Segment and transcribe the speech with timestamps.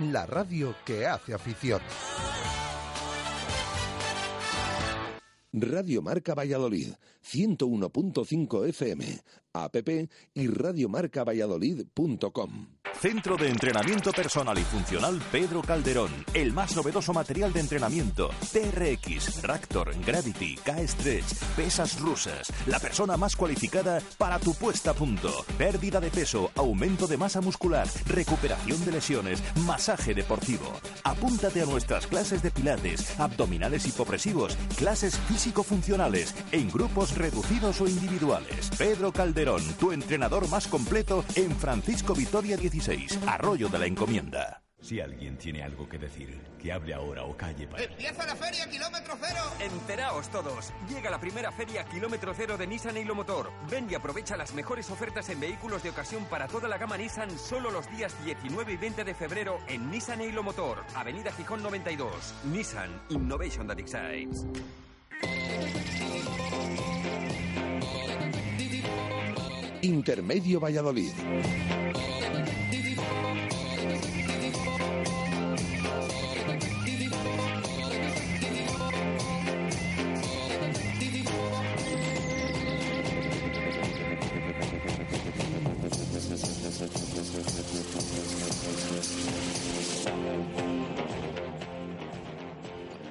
[0.00, 1.80] la radio que hace afición.
[5.52, 9.20] Radio Marca Valladolid, 101.5 FM,
[9.52, 9.76] app
[10.34, 12.66] y radiomarcavalladolid.com.
[13.00, 16.10] Centro de Entrenamiento Personal y Funcional Pedro Calderón.
[16.34, 18.30] El más novedoso material de entrenamiento.
[18.52, 22.52] TRX, Raptor, Gravity, K-Stretch, pesas rusas.
[22.66, 25.30] La persona más cualificada para tu puesta a punto.
[25.58, 30.70] Pérdida de peso, aumento de masa muscular, recuperación de lesiones, masaje deportivo.
[31.02, 38.70] Apúntate a nuestras clases de pilates, abdominales hipopresivos, clases físico-funcionales, en grupos reducidos o individuales.
[38.78, 39.41] Pedro Calderón,
[39.78, 43.18] tu entrenador más completo en Francisco Vitoria 16.
[43.26, 44.62] Arroyo de la Encomienda.
[44.80, 47.82] Si alguien tiene algo que decir, que hable ahora o calle para...
[47.82, 49.40] ¡Empieza la feria kilómetro cero!
[49.58, 50.72] Enteraos todos.
[50.88, 53.50] Llega la primera feria kilómetro cero de Nissan Hilo Motor.
[53.68, 57.36] Ven y aprovecha las mejores ofertas en vehículos de ocasión para toda la gama Nissan
[57.36, 60.84] solo los días 19 y 20 de febrero en Nissan Hilo Motor.
[60.94, 62.34] Avenida Gijón 92.
[62.44, 64.46] Nissan Innovation that excites.
[69.82, 71.12] Intermedio Valladolid.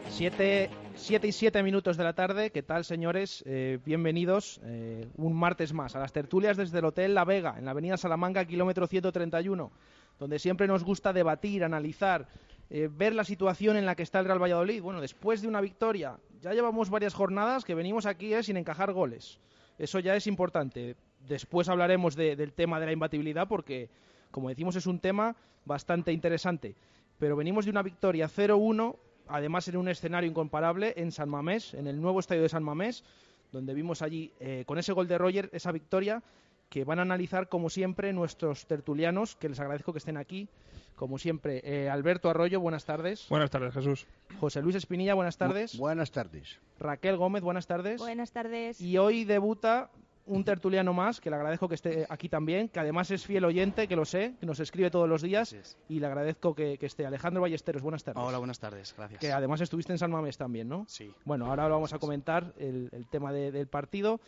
[0.09, 0.69] Siete,
[1.11, 2.51] siete y siete minutos de la tarde.
[2.51, 3.43] ¿Qué tal, señores?
[3.45, 7.65] Eh, bienvenidos eh, un martes más a las tertulias desde el Hotel La Vega, en
[7.65, 9.73] la Avenida Salamanca, kilómetro 131,
[10.17, 12.29] donde siempre nos gusta debatir, analizar,
[12.69, 14.81] eh, ver la situación en la que está el Real Valladolid.
[14.81, 19.37] Bueno, después de una victoria, ya llevamos varias jornadas que venimos aquí sin encajar goles.
[19.77, 20.95] Eso ya es importante.
[21.27, 23.89] Después hablaremos de- del tema de la imbatibilidad porque,
[24.31, 26.73] como decimos, es un tema bastante interesante.
[27.19, 28.95] Pero venimos de una victoria 0-1
[29.27, 33.03] además en un escenario incomparable en San Mamés, en el nuevo estadio de San Mamés,
[33.51, 36.23] donde vimos allí eh, con ese gol de Roger esa victoria
[36.69, 40.47] que van a analizar como siempre nuestros tertulianos, que les agradezco que estén aquí.
[40.95, 43.25] Como siempre, eh, Alberto Arroyo, buenas tardes.
[43.27, 44.07] Buenas tardes, Jesús.
[44.39, 45.77] José Luis Espinilla, buenas tardes.
[45.77, 46.59] buenas tardes.
[46.79, 47.99] Raquel Gómez, buenas tardes.
[47.99, 48.79] Buenas tardes.
[48.79, 49.89] Y hoy debuta
[50.25, 53.87] un tertuliano más, que le agradezco que esté aquí también, que además es fiel oyente,
[53.87, 55.55] que lo sé, que nos escribe todos los días,
[55.89, 57.05] y le agradezco que, que esté.
[57.05, 58.23] Alejandro Ballesteros, buenas tardes.
[58.23, 59.19] Hola, buenas tardes, gracias.
[59.19, 60.85] Que además estuviste en San Mamés también, ¿no?
[60.87, 61.11] Sí.
[61.25, 64.19] Bueno, ahora lo vamos a comentar, el, el tema de- del partido.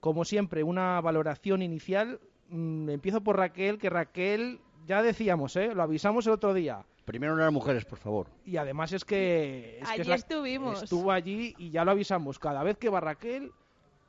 [0.00, 2.18] Como siempre, una valoración inicial.
[2.48, 5.74] Mm, empiezo por Raquel, que Raquel, ya decíamos, ¿eh?
[5.74, 6.84] Lo avisamos el otro día.
[7.04, 8.26] Primero las mujeres, por favor.
[8.44, 9.78] Y además es que...
[9.80, 10.82] Es que Allí es la- estuvimos.
[10.82, 12.38] Estuvo allí y ya lo avisamos.
[12.38, 13.52] Cada vez que va Raquel...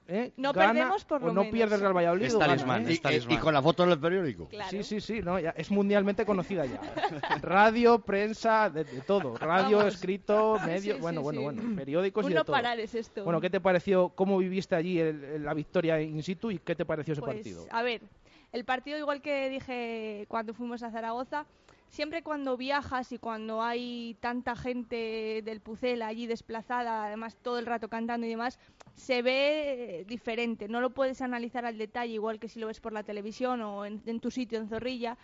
[0.08, 0.32] ¿eh?
[0.38, 1.54] No gana perdemos por o lo no menos.
[1.54, 2.26] pierde el Real Valladolid.
[2.26, 2.92] Es o gana, talismán, ¿eh?
[2.94, 3.38] es talismán.
[3.38, 4.48] Y con la foto en el periódico.
[4.48, 4.70] Claro.
[4.70, 6.80] Sí, sí, sí, no, ya es mundialmente conocida ya.
[7.42, 9.36] Radio, prensa, de, de todo.
[9.38, 9.94] Radio, Vamos.
[9.94, 11.44] escrito, medio, sí, bueno, sí, bueno, sí.
[11.62, 12.52] bueno, periódicos y de todo.
[12.54, 13.24] parar es esto.
[13.24, 16.76] Bueno, ¿qué te pareció, cómo viviste allí el- el- la victoria in situ y qué
[16.76, 17.66] te pareció ese Pues, partido?
[17.72, 18.02] A ver,
[18.52, 21.46] el partido, igual que dije cuando fuimos a Zaragoza,
[21.94, 27.68] siempre cuando viajas y cuando hay tanta gente del Pucel allí desplazada, además todo el
[27.68, 28.58] rato cantando y demás,
[28.96, 30.68] se ve eh, diferente.
[30.68, 33.86] No lo puedes analizar al detalle, igual que si lo ves por la televisión o
[33.86, 35.20] en, en tu sitio en Zorrilla.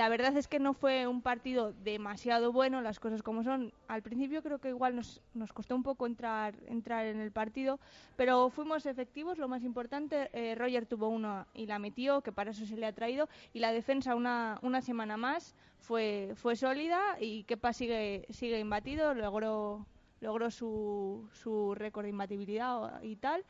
[0.00, 3.70] La verdad es que no fue un partido demasiado bueno, las cosas como son.
[3.86, 7.78] Al principio creo que igual nos, nos costó un poco entrar, entrar en el partido,
[8.16, 10.30] pero fuimos efectivos, lo más importante.
[10.32, 13.58] eh, Roger tuvo uno y la metió, que para eso se le ha traído, y
[13.58, 19.84] la defensa una, una semana más fue, fue sólida y Kepa sigue, sigue imbatido, logró,
[20.22, 23.44] logró su, su récord de imbatibilidad y tal.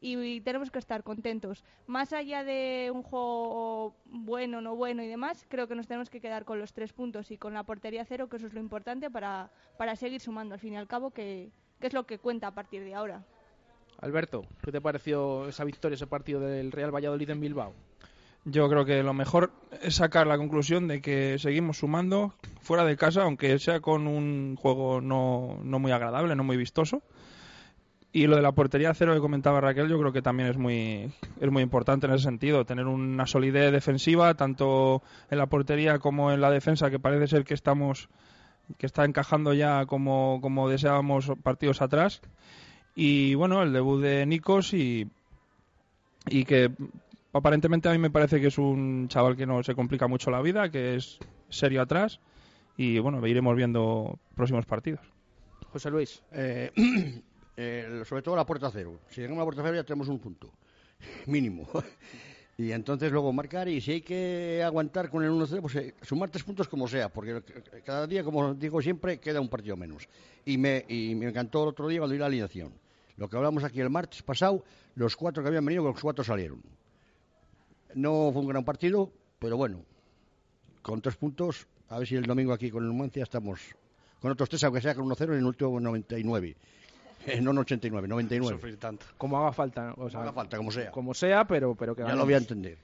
[0.00, 1.64] Y, tenemos que estar contentos.
[1.86, 6.20] Más allá de un juego bueno, no bueno y demás, creo que nos tenemos que
[6.20, 9.10] quedar con los tres puntos y con la portería cero, que eso es lo importante
[9.10, 12.48] para, para seguir sumando al fin y al cabo, que, que es lo que cuenta
[12.48, 13.24] a partir de ahora.
[14.00, 17.72] Alberto, ¿qué te pareció esa victoria, ese partido del Real Valladolid en Bilbao?
[18.48, 19.50] Yo creo que lo mejor
[19.82, 24.54] es sacar la conclusión de que seguimos sumando fuera de casa, aunque sea con un
[24.54, 27.02] juego no, no muy agradable, no muy vistoso.
[28.12, 31.12] Y lo de la portería cero que comentaba Raquel, yo creo que también es muy,
[31.40, 36.32] es muy importante en ese sentido, tener una solidez defensiva, tanto en la portería como
[36.32, 38.08] en la defensa, que parece ser que estamos
[38.78, 42.20] que está encajando ya como, como deseábamos partidos atrás.
[42.94, 45.08] Y bueno, el debut de Nikos y,
[46.28, 46.72] y que
[47.32, 50.40] aparentemente a mí me parece que es un chaval que no se complica mucho la
[50.40, 51.18] vida, que es
[51.48, 52.18] serio atrás
[52.76, 55.00] y bueno, iremos viendo próximos partidos.
[55.72, 56.22] José Luis.
[56.32, 56.70] Eh,
[57.56, 59.00] eh, sobre todo la puerta cero.
[59.08, 60.50] Si llegamos a la puerta cero ya tenemos un punto.
[61.26, 61.68] Mínimo.
[62.58, 66.30] Y entonces luego marcar y si hay que aguantar con el 1-0, pues eh, sumar
[66.30, 67.42] tres puntos como sea, porque
[67.84, 70.08] cada día, como digo siempre, queda un partido menos.
[70.46, 72.72] Y me, y me encantó el otro día cuando vi la alineación.
[73.18, 74.64] Lo que hablamos aquí el martes pasado,
[74.94, 76.62] los cuatro que habían venido, los cuatro salieron.
[77.94, 79.84] No fue un gran partido, pero bueno,
[80.80, 83.60] con tres puntos, a ver si el domingo aquí con el Numancia estamos
[84.20, 86.56] con otros tres, aunque sea con 1-0 en el último 99.
[87.26, 88.56] Eh, no en 89, 99.
[88.56, 89.06] Sufrir tanto.
[89.18, 89.94] Como haga falta.
[89.96, 90.90] O sea, haga falta, como sea.
[90.90, 92.20] Como sea, pero, pero que Ya ganemos.
[92.22, 92.78] lo voy a entender.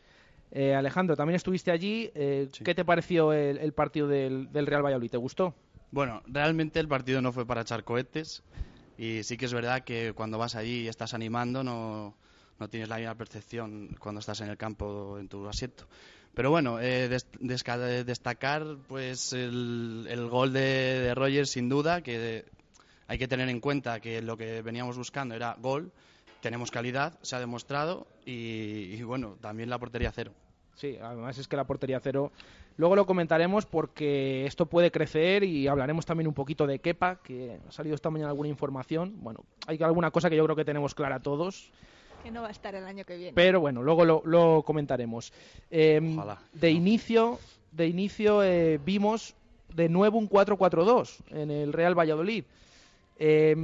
[0.51, 2.11] Eh, Alejandro, también estuviste allí.
[2.15, 5.11] eh, ¿Qué te pareció el, el partido del, del Real Valladolid?
[5.11, 5.55] ¿Te gustó?
[5.91, 8.43] Bueno, realmente el partido no fue para echar cohetes
[8.99, 12.15] y sí que es verdad que cuando vas allí y estás animando no,
[12.59, 15.87] no tienes la misma percepción cuando estás en el campo en tu asiento.
[16.35, 17.27] Pero bueno, eh, des-
[18.07, 22.45] destacar pues el, el gol de, de Rogers sin duda, que
[23.13, 25.93] hay que tener en cuenta que lo que veníamos buscando era gol,
[26.41, 30.33] tenemos calidad, se ha demostrado y, y bueno, también la portería cero.
[30.77, 32.33] Sí, además es que la portería cero.
[32.79, 37.59] Luego lo comentaremos porque esto puede crecer y hablaremos también un poquito de Kepa, que
[37.69, 39.13] ha salido esta mañana alguna información.
[39.21, 41.71] Bueno, hay alguna cosa que yo creo que tenemos clara todos,
[42.23, 43.33] Que no va a estar el año que viene.
[43.35, 45.35] pero bueno, luego lo, lo comentaremos.
[45.71, 46.39] Eh, Ojalá.
[46.55, 47.39] de inicio,
[47.73, 49.35] de inicio eh, vimos
[49.75, 52.45] de nuevo un 4-4-2 en el Real Valladolid.
[53.25, 53.55] Eh,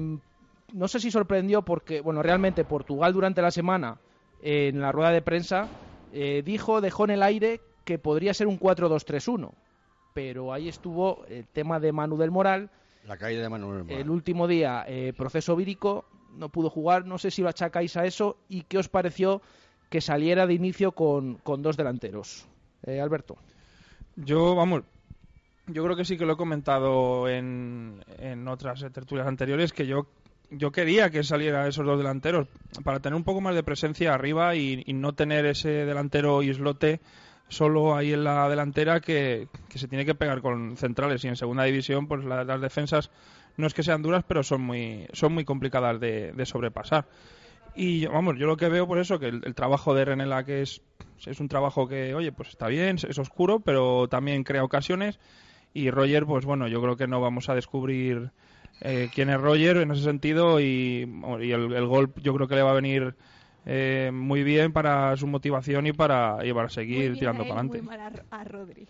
[0.72, 3.98] no sé si sorprendió porque, bueno, realmente Portugal durante la semana,
[4.40, 5.66] eh, en la rueda de prensa,
[6.12, 9.52] eh, dijo, dejó en el aire que podría ser un 4-2-3-1.
[10.14, 12.70] Pero ahí estuvo el tema de Manu del Moral.
[13.06, 14.00] La caída de Manuel Moral.
[14.00, 16.04] El último día, eh, proceso vírico,
[16.36, 17.04] no pudo jugar.
[17.04, 18.36] No sé si lo achacáis a eso.
[18.48, 19.42] ¿Y qué os pareció
[19.90, 22.46] que saliera de inicio con, con dos delanteros?
[22.84, 23.36] Eh, Alberto.
[24.16, 24.82] Yo, vamos,
[25.68, 30.06] yo creo que sí que lo he comentado en, en otras tertulias anteriores, que yo,
[30.50, 32.48] yo quería que saliera esos dos delanteros
[32.84, 37.00] para tener un poco más de presencia arriba y, no tener ese delantero islote
[37.48, 41.24] solo ahí en la delantera que, que se tiene que pegar con centrales.
[41.24, 43.10] Y en segunda división pues la- las defensas
[43.56, 47.06] no es que sean duras pero son muy son muy complicadas de, de sobrepasar.
[47.74, 50.62] Y vamos yo lo que veo por eso que el, el trabajo de Renela que
[50.62, 50.82] es
[51.26, 55.18] es un trabajo que oye pues está bien es oscuro pero también crea ocasiones
[55.74, 58.30] y Roger pues bueno yo creo que no vamos a descubrir
[58.80, 61.08] eh, quién es Roger en ese sentido y,
[61.40, 63.14] y el, el gol yo creo que le va a venir
[63.66, 67.44] eh, muy bien para su motivación y para, y para seguir Muy bien tirando a
[67.44, 67.78] él, para adelante.
[67.82, 68.00] Muy mal
[68.30, 68.86] a, a Rodri.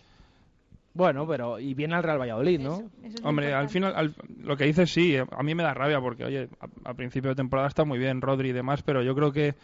[0.93, 2.73] Bueno, pero y viene al Real Valladolid, ¿no?
[2.73, 5.53] Eso, eso es lo Hombre, al final, al- lo que dices sí, eh, a mí
[5.55, 8.53] me da rabia porque, oye, a, a principio de temporada está muy bien Rodri y
[8.53, 9.55] demás, pero yo creo que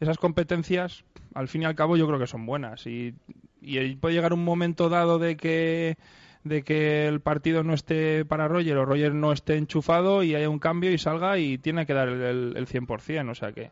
[0.00, 1.04] esas competencias,
[1.34, 2.86] al fin y al cabo, yo creo que son buenas.
[2.86, 3.14] Y,
[3.60, 5.96] y puede llegar un momento dado de que
[6.44, 10.48] de que el partido no esté para Roger o Roger no esté enchufado y haya
[10.48, 13.30] un cambio y salga y tiene que dar el, el, el 100%.
[13.30, 13.70] O sea que,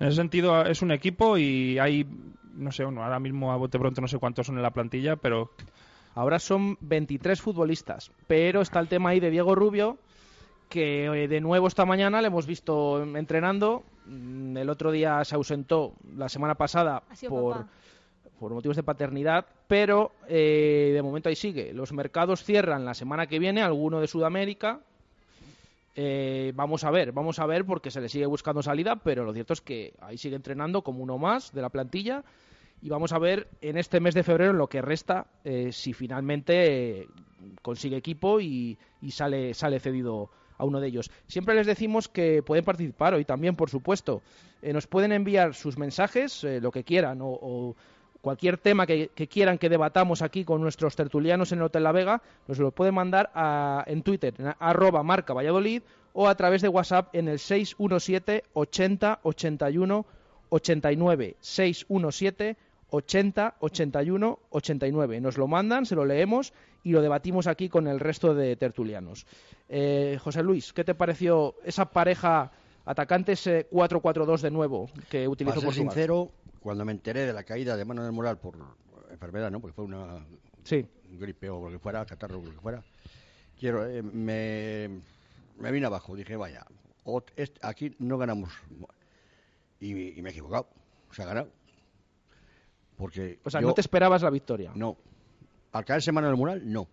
[0.00, 2.06] en ese sentido, es un equipo y hay,
[2.54, 5.16] no sé, bueno, ahora mismo a bote pronto no sé cuántos son en la plantilla,
[5.16, 5.50] pero
[6.16, 9.98] Ahora son 23 futbolistas, pero está el tema ahí de Diego Rubio,
[10.70, 13.84] que eh, de nuevo esta mañana le hemos visto entrenando.
[14.06, 17.68] Mm, El otro día se ausentó la semana pasada por, papá.
[18.38, 21.72] Por motivos de paternidad, pero eh, de momento ahí sigue.
[21.72, 24.80] Los mercados cierran la semana que viene, alguno de Sudamérica.
[25.94, 29.32] Eh, vamos a ver, vamos a ver porque se le sigue buscando salida, pero lo
[29.32, 32.22] cierto es que ahí sigue entrenando como uno más de la plantilla
[32.82, 35.94] y vamos a ver en este mes de febrero en lo que resta eh, si
[35.94, 37.08] finalmente eh,
[37.62, 41.10] consigue equipo y, y sale, sale cedido a uno de ellos.
[41.26, 44.22] Siempre les decimos que pueden participar hoy también, por supuesto.
[44.62, 47.76] Eh, nos pueden enviar sus mensajes, eh, lo que quieran, o, o
[48.26, 51.92] cualquier tema que, que quieran que debatamos aquí con nuestros tertulianos en el Hotel La
[51.92, 55.80] Vega, nos lo pueden mandar a- en Twitter, en arroba marca Valladolid,
[56.12, 60.06] o a través de WhatsApp en el 617 80 81
[60.48, 62.56] 89 617
[62.90, 65.20] 80 81 89.
[65.20, 66.52] Nos lo mandan, se lo leemos
[66.82, 69.24] y lo debatimos aquí con el resto de tertulianos.
[69.68, 72.50] Eh, José Luis, ¿qué te pareció esa pareja
[72.86, 75.74] atacantes eh, 4-4-2 de nuevo que utilizó Portugal?
[75.92, 78.56] sincero, cuando me enteré de la caída de Manuel Moral por
[79.10, 79.60] enfermedad, ¿no?
[79.60, 80.24] Porque fue una
[80.64, 80.86] Sí.
[81.10, 82.82] gripe o lo que fuera, catarro o lo que fuera,
[83.58, 84.88] quiero, eh, me,
[85.58, 86.16] me vine abajo.
[86.16, 86.64] Dije, vaya,
[87.04, 88.50] ot- est- aquí no ganamos.
[89.80, 90.68] Y, y me he equivocado.
[91.12, 91.48] Se ha ganado.
[92.96, 94.72] Porque O sea, yo- no te esperabas la victoria.
[94.74, 94.96] No.
[95.72, 96.88] Al caerse Manuel Moral, no.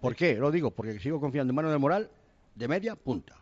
[0.00, 0.34] ¿Por qué?
[0.36, 2.10] Lo digo, porque sigo confiando en Manuel Moral
[2.54, 3.36] de media punta.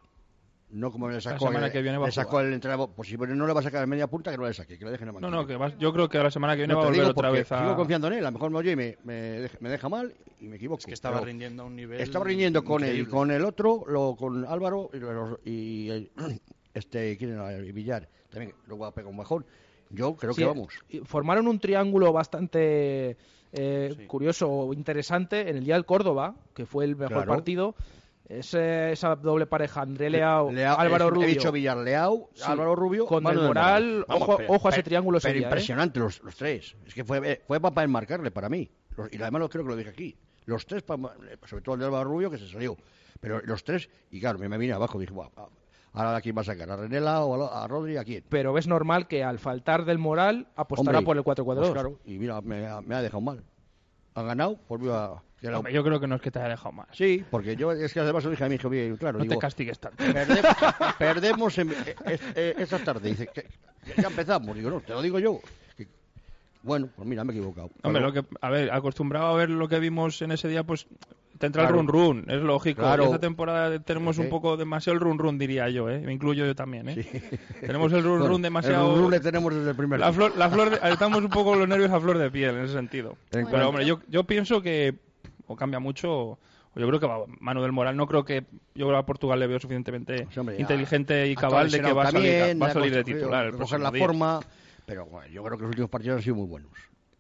[0.74, 2.46] No como le sacó, semana el, que viene va le a sacó jugar.
[2.46, 2.90] el entrenador.
[2.96, 4.90] Pues si no le va a sacar media punta, que no le saque, que lo
[4.90, 6.86] dejen a no, no, que vas- yo creo que la semana que viene No, va
[6.86, 7.60] a volver otra vez a...
[7.62, 8.26] Sigo confiando en él.
[8.26, 10.80] A lo mejor me oye y me, me, deja, me deja mal y me equivoco.
[10.80, 12.00] Es que estaba rindiendo a un nivel.
[12.00, 13.10] Estaba rindiendo con él y increíble.
[13.12, 16.10] con el otro, lo, con Álvaro y, los- y, eh,
[16.74, 17.52] este, ¿quién era?
[17.52, 18.08] El Villar.
[18.30, 19.46] También luego ha pegado un bajón.
[19.90, 20.74] Yo creo Sí, que vamos.
[20.88, 23.16] y Formaron un triángulo bastante
[23.52, 27.32] eh, curioso o interesante en el día del Córdoba, que fue el mejor Claro.
[27.32, 27.74] partido.
[28.28, 31.26] Ese- esa doble pareja, André Leao, Leao- Álvaro Rubio.
[31.28, 33.04] He dicho Villar Leao, Sí, Álvaro Rubio.
[33.06, 35.42] con Manu el Moral, Vamos, ojo- pero- ojo a ese pero- triángulo Pero ¿eh?
[35.42, 36.74] impresionante los, los tres.
[36.86, 38.70] Es que fue, fue para enmarcarle para mí.
[38.96, 40.16] Los- y además lo creo que lo dije aquí.
[40.46, 40.96] Los tres, pa-
[41.46, 42.76] sobre todo el de Álvaro Rubio, que se salió.
[43.20, 45.48] Pero los tres, y claro, me, vine abajo y dije, "Buah, ah,
[45.92, 48.24] ahora a quién va a sacar, a Renela o a, Rodri, a quién.
[48.28, 51.60] Pero es normal que al faltar del Moral apostará Hombre, por el 4-4-2.
[51.60, 53.42] pues claro, y mira, me, me ha dejado mal.
[54.14, 55.22] Han ganado, volvió a.
[55.40, 56.86] que era- Hombre, yo creo que no es que te haya dejado mal.
[56.92, 59.18] Sí, porque yo es que además lo dije a mi hijo claro.
[59.18, 60.02] No te castigues tanto.
[60.04, 61.94] "Perdemos- perdemos en- eh,
[62.34, 63.08] eh, esta tarde.
[63.10, 64.54] Dice, que, que ya empezamos.
[64.56, 65.40] Digo, no, te lo digo yo.
[66.64, 67.70] Que- bueno, pues mira, me he equivocado.
[67.82, 70.86] Hombre, lo que, a ver, acostumbrado a ver lo que vimos en ese día, pues
[71.38, 71.80] te entra Claro.
[71.80, 72.80] el run run, es lógico.
[72.82, 73.04] Claro.
[73.04, 75.98] Esta temporada tenemos un poco demasiado el run run, diría yo, ¿eh?
[76.00, 76.94] Me incluyo yo también, ¿eh?
[77.60, 78.88] Tenemos el run Bueno, run demasiado.
[78.88, 81.30] El run run le tenemos desde el primer La flor, la flor de- estamos un
[81.30, 83.16] poco los nervios a flor de piel en ese sentido.
[83.30, 84.94] Pero hombre, yo, yo pienso que
[85.46, 86.38] o cambia mucho o
[86.76, 88.44] yo creo que va Manu del Moral no creo que
[88.74, 92.04] yo creo a Portugal le veo suficientemente hombre, ya inteligente y cabal de que va
[92.04, 94.02] a salir, va a salir de titular el coger la día.
[94.04, 94.40] forma.
[94.86, 96.70] Pero bueno, yo creo que los últimos partidos han sido muy buenos.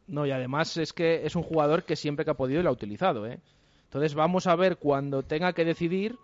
[0.06, 2.72] No, y además es que es un jugador que siempre que ha podido lo ha
[2.72, 3.38] utilizado, ¿eh?
[3.84, 6.16] Entonces vamos a ver cuando tenga que decidir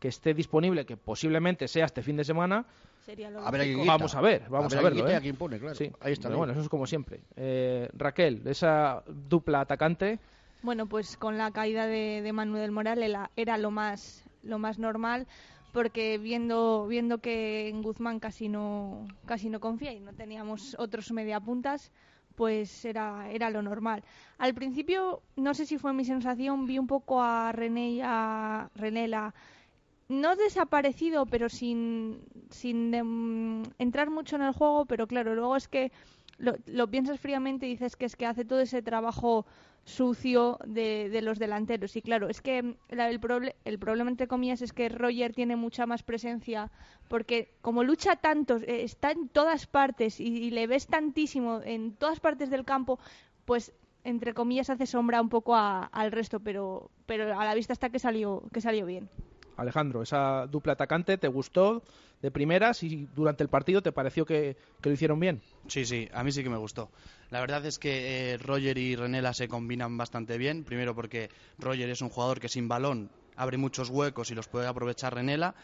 [0.00, 2.64] que esté disponible, que posiblemente sea este fin de semana.
[3.04, 3.76] Sería lo A ver.
[3.86, 5.16] Vamos a ver, vamos A ver a quién verlo, y ¿eh?
[5.16, 5.74] a quién pone, claro.
[5.74, 7.20] Sí, Ahí está pero bueno, eso es como siempre.
[7.36, 10.18] Eh, Raquel, esa dupla atacante,
[10.62, 14.78] Bueno, pues con la caída de, de Manuel Moral era, era lo más lo más
[14.78, 15.26] normal
[15.72, 21.10] porque viendo viendo que en Guzmán casi no casi no confía y no teníamos otros
[21.12, 21.92] mediapuntas
[22.36, 24.02] pues era era lo normal.
[24.38, 28.70] Al principio no sé si fue mi sensación vi un poco a René y a
[28.74, 29.34] Renela
[30.10, 32.18] no desaparecido, pero sin,
[32.50, 32.92] sin
[33.78, 35.92] entrar mucho en el juego, pero claro, luego es que
[36.66, 39.46] lo piensas fríamente y dices que es que hace todo ese trabajo
[39.84, 41.96] sucio de, de los delanteros.
[41.96, 45.56] Y claro, es que la- el, proble- el problema, entre comillas, es que Roger tiene
[45.56, 46.70] mucha más presencia,
[47.08, 51.94] porque como lucha tanto, eh, está en todas partes y, y le ves tantísimo en
[51.96, 52.98] todas partes del campo,
[53.44, 53.72] pues
[54.04, 57.90] entre comillas hace sombra un poco a- al resto, pero, pero a la vista está
[57.90, 59.08] que salió, que salió bien.
[59.56, 61.82] Alejandro, esa dupla atacante, ¿te gustó
[62.22, 65.42] de primeras y durante el partido te pareció que, que lo hicieron bien?
[65.66, 66.90] Sí, sí, a mí sí que me gustó.
[67.30, 70.64] La verdad es que eh, Roger y Renela se combinan bastante bien.
[70.64, 74.66] Primero porque Roger es un jugador que sin balón abre muchos huecos y los puede
[74.66, 75.54] aprovechar Renela.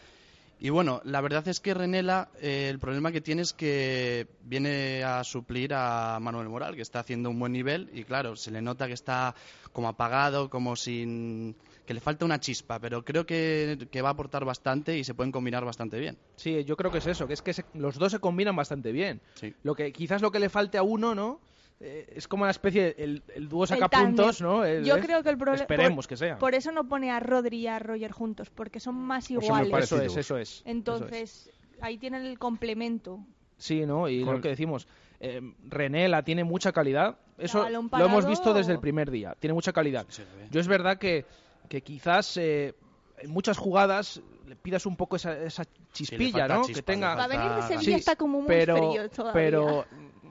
[0.59, 5.03] Y bueno, la verdad es que Renela, eh, el problema que tiene es que viene
[5.03, 8.59] a suplir a Manuel Moral, que está haciendo un buen nivel y claro, se le
[8.63, 9.35] nota que está
[9.71, 11.55] como apagado, como sin...
[11.85, 15.13] que le falta una chispa, pero creo que, que va a aportar bastante y se
[15.13, 16.17] pueden combinar bastante bien.
[16.37, 18.91] Sí, yo creo que es eso, que es que se- los dos se combinan bastante
[18.91, 19.21] bien.
[19.35, 19.53] Sí.
[19.61, 21.39] Lo que quizás lo que le falte a uno, ¿no?
[21.79, 24.57] Eh, es como una especie de, el, el dúo El sacapuntos, tándem.
[24.57, 24.65] ¿no?
[24.65, 25.61] El- Yo creo que el problema.
[25.61, 26.37] Esperemos que sea.
[26.39, 29.71] Por eso no pone a Rodri y a Roger juntos, porque son más iguales.
[29.83, 33.19] Eso es, eso es, eso Entonces, ahí tienen el complemento.
[33.57, 34.09] Sí, ¿no?
[34.09, 34.87] Y Con- lo que decimos,
[35.19, 37.17] eh, René la tiene mucha calidad.
[37.37, 39.35] Eso lo hemos visto desde el primer día.
[39.39, 40.05] Tiene mucha calidad.
[40.07, 40.47] Ve.
[40.49, 41.25] Yo es verdad que,
[41.69, 42.73] que quizás eh,
[43.19, 46.61] en muchas jugadas le pidas un poco esa, esa chispilla, falta ¿no?
[46.65, 47.15] chispa, que tenga.
[47.15, 49.33] Va a venir de Sevilla, Sí, está como muy pero, frío todavía.
[49.33, 49.85] pero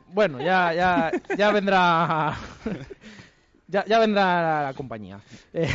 [0.08, 2.36] bueno, ya, ya, ya vendrá,
[3.68, 5.20] ya, ya vendrá la compañía.
[5.52, 5.68] Eh,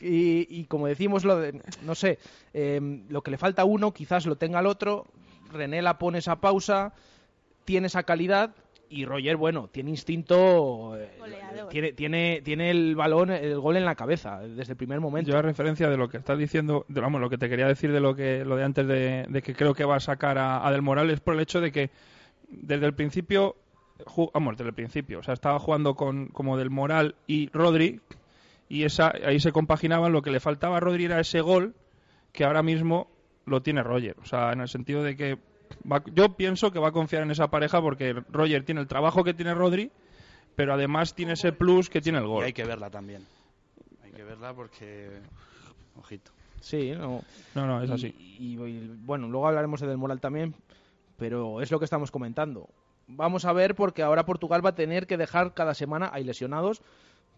[0.00, 2.18] y, y como decimos, lo de, no sé,
[2.54, 5.06] eh, lo que le falta a uno, quizás lo tenga el otro.
[5.50, 6.92] René la pone esa pausa,
[7.64, 8.54] tiene esa calidad.
[8.88, 11.08] Y Roger, bueno, tiene instinto, eh,
[11.70, 15.30] tiene, tiene, tiene el balón, el gol en la cabeza desde el primer momento.
[15.30, 17.90] Yo a referencia de lo que estás diciendo, de, vamos, lo que te quería decir
[17.90, 20.66] de lo que lo de antes de, de que creo que va a sacar a,
[20.66, 21.88] a Del Moral es por el hecho de que
[22.52, 23.56] desde el principio,
[24.34, 28.00] vamos, desde el principio, o sea, estaba jugando con como Del Moral y Rodri
[28.68, 31.74] y esa ahí se compaginaban, lo que le faltaba a Rodri era ese gol
[32.32, 33.08] que ahora mismo
[33.46, 35.38] lo tiene Roger, o sea, en el sentido de que
[35.90, 39.24] va- yo pienso que va a confiar en esa pareja porque Roger tiene el trabajo
[39.24, 39.90] que tiene Rodri,
[40.54, 42.44] pero además tiene ese plus que tiene el Y gol.
[42.44, 43.26] hay que verla también.
[44.04, 45.10] Hay que verla porque...
[45.98, 46.30] Ojito.
[46.60, 47.22] Sí, no.
[47.54, 48.14] No, no, es Y- así.
[48.38, 50.54] Y, y, bueno, luego hablaremos de Del Moral también,
[51.22, 52.68] pero es lo que estamos comentando.
[53.06, 56.82] Vamos a ver porque ahora Portugal va a tener que dejar cada semana, hay lesionados,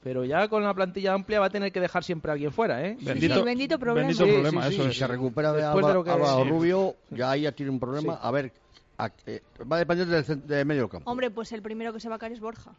[0.02, 2.82] pero ya con la plantilla amplia va a tener que dejar siempre a alguien fuera,
[2.82, 2.96] ¿eh?
[3.02, 4.06] Bendito, sí, bendito problema.
[4.08, 4.96] bendito Sí, problema, sí, eso Si es.
[4.98, 6.48] se recupera de Después de Álvaro, lo que- Álvaro sí.
[6.48, 8.14] Rubio, ya ahí ya tiene un problema.
[8.14, 8.18] Sí.
[8.22, 8.52] A ver,
[8.96, 11.10] a- eh, va a depender del cen- de medio campo.
[11.10, 12.72] Hombre, pues el primero que se va a caer es Borja.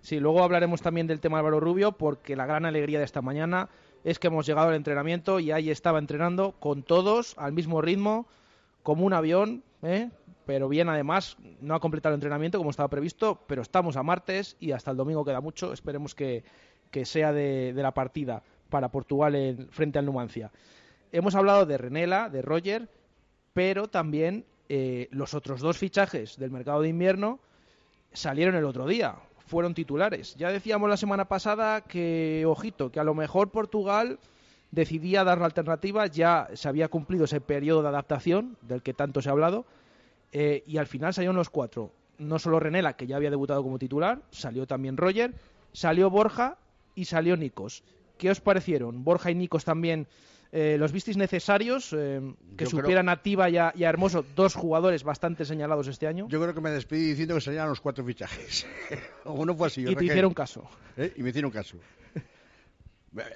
[0.00, 3.68] Sí, luego hablaremos también del tema Álvaro Rubio porque la gran alegría de esta mañana
[4.04, 8.26] es que hemos llegado al entrenamiento y ahí estaba entrenando con todos al mismo ritmo,
[8.84, 10.10] como un avión, ¿eh?
[10.46, 14.56] pero bien además, no ha completado el entrenamiento como estaba previsto, pero estamos a martes
[14.60, 16.44] y hasta el domingo queda mucho, esperemos que,
[16.90, 20.50] que sea de, de la partida para Portugal en, frente al Numancia.
[21.12, 22.88] Hemos hablado de Renela, de Roger,
[23.52, 27.38] pero también eh, los otros dos fichajes del mercado de invierno
[28.12, 30.34] salieron el otro día, fueron titulares.
[30.36, 34.18] Ya decíamos la semana pasada que, ojito, que a lo mejor Portugal
[34.72, 39.22] decidía dar la alternativa, ya se había cumplido ese periodo de adaptación del que tanto
[39.22, 39.64] se ha hablado,
[40.32, 41.92] eh, y al final salieron los cuatro.
[42.18, 45.34] No solo Renela, que ya había debutado como titular, salió también Roger,
[45.72, 46.58] salió Borja
[46.94, 47.84] y salió Nikos.
[48.18, 49.04] ¿Qué os parecieron?
[49.04, 50.08] Borja y Nikos también
[50.54, 52.20] eh, ¿Los visteis necesarios eh,
[52.58, 56.06] que Yo supieran a Tiva y a, y a Hermoso, dos jugadores bastante señalados este
[56.06, 56.28] año?
[56.28, 58.66] Yo creo que me despedí diciendo que salían los cuatro fichajes.
[59.24, 59.82] o no fue así.
[59.88, 60.68] Y te hicieron caso.
[60.98, 61.10] ¿Eh?
[61.16, 61.78] Y me hicieron caso.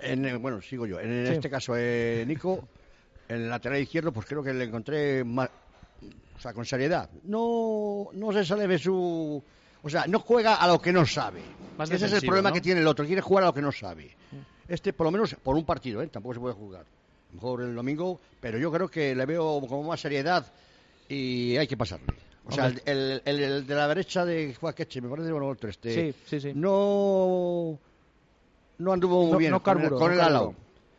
[0.02, 0.98] En, bueno, sigo yo.
[1.00, 1.32] En Sí.
[1.34, 2.66] este caso, eh, Nico,
[3.28, 5.50] en el lateral izquierdo, pues creo que le encontré más,
[6.36, 7.10] o sea, con seriedad.
[7.24, 9.42] No, no se sale de su...
[9.82, 11.42] O sea, no juega a lo que no sabe.
[11.76, 12.54] Más Ese es el problema ¿no?
[12.54, 13.04] que tiene el otro.
[13.04, 14.10] Quiere jugar a lo que no sabe.
[14.66, 16.08] Este, por lo menos, por un partido, ¿eh?
[16.08, 16.84] Tampoco se puede jugar.
[17.32, 20.44] Mejor el domingo, pero yo creo que le veo como más seriedad
[21.08, 22.06] y hay que pasarle.
[22.46, 25.68] O sea, el, el- el- de la derecha de Juan Queche, me parece, bueno, otro,
[25.68, 26.52] este, Sí, sí, sí.
[26.54, 27.78] no
[28.78, 30.26] no anduvo muy No- bien no con el, con no el carburó.
[30.26, 30.54] alao.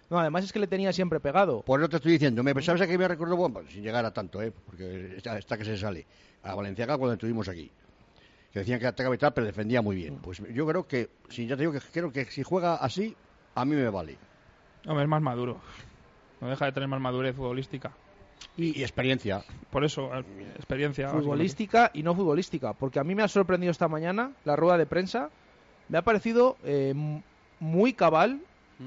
[0.10, 1.62] No, además es que le tenía siempre pegado.
[1.63, 4.41] Por eso te estoy diciendo, me pensaba que me recordó, bueno, sin llegar a tanto,
[4.41, 4.53] ¿eh?
[4.65, 6.05] porque está, está que se sale,
[6.43, 7.69] a Valenciaga cuando estuvimos aquí.
[8.53, 10.15] Que decían que atacaba y tal, pero defendía muy bien.
[10.19, 13.15] Pues yo creo que, si ya te digo que creo que si juega así,
[13.55, 14.17] a mí me vale.
[14.88, 15.60] Hombre, es más maduro.
[16.39, 17.91] No deja de tener más madurez futbolística.
[18.55, 19.43] Y, y experiencia.
[19.69, 20.24] Por eso, eh,
[20.55, 21.10] experiencia.
[21.10, 22.72] Futbolística y no futbolística.
[22.74, 25.29] Porque a mí me ha sorprendido esta mañana la rueda de prensa.
[25.89, 26.93] Me ha parecido eh,
[27.59, 28.39] muy cabal.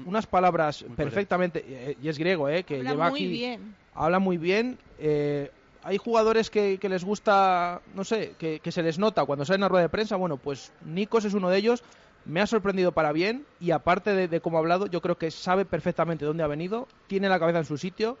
[0.05, 1.65] Unas palabras perfectamente.
[1.67, 2.63] eh, y es griego, ¿eh?
[2.63, 3.27] Que Habla lleva muy aquí.
[3.27, 3.75] bien.
[3.93, 4.77] Habla muy bien.
[4.99, 5.51] eh,
[5.83, 9.63] hay jugadores que, que les gusta, no sé, que, que se les nota cuando salen
[9.63, 10.15] a rueda de prensa.
[10.15, 11.83] Bueno, pues Nikos es uno de ellos.
[12.23, 15.31] Me ha sorprendido para bien y aparte de, de cómo ha hablado, yo creo que
[15.31, 18.15] sabe perfectamente dónde ha venido, tiene la cabeza en su sitio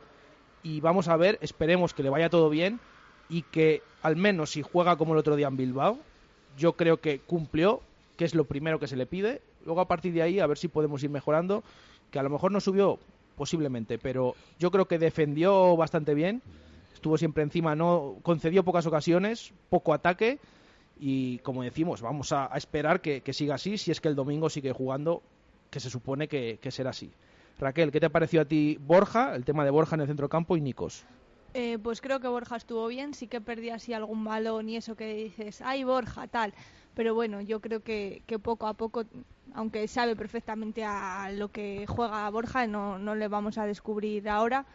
[0.63, 2.79] y vamos a ver, esperemos que le vaya todo bien
[3.29, 5.99] y que al menos si juega como el otro día en Bilbao,
[6.57, 7.81] yo creo que cumplió,
[8.17, 9.41] que es lo primero que se le pide.
[9.65, 11.63] Luego a partir de ahí a ver si podemos ir mejorando,
[12.09, 12.99] que a lo mejor no subió
[13.35, 16.41] posiblemente, pero yo creo que defendió bastante bien,
[16.93, 20.39] estuvo siempre encima, no concedió pocas ocasiones, poco ataque
[20.99, 24.49] y como decimos, vamos a, esperar que, que siga así, si es que el domingo
[24.49, 25.23] sigue jugando,
[25.71, 27.11] que se supone que, que será así.
[27.59, 30.61] Raquel, ¿qué te pareció a ti Borja, el tema de Borja en el centrocampo y
[30.61, 31.05] Nikos?
[31.53, 34.95] Eh, pues creo que Borja estuvo bien, sí que perdía así algún balón y eso
[34.95, 36.53] que dices, ay Borja, tal.
[36.93, 39.03] Pero bueno, yo creo que, que poco a poco,
[39.53, 44.65] aunque sabe perfectamente a lo que juega Borja, no, no le vamos a descubrir ahora.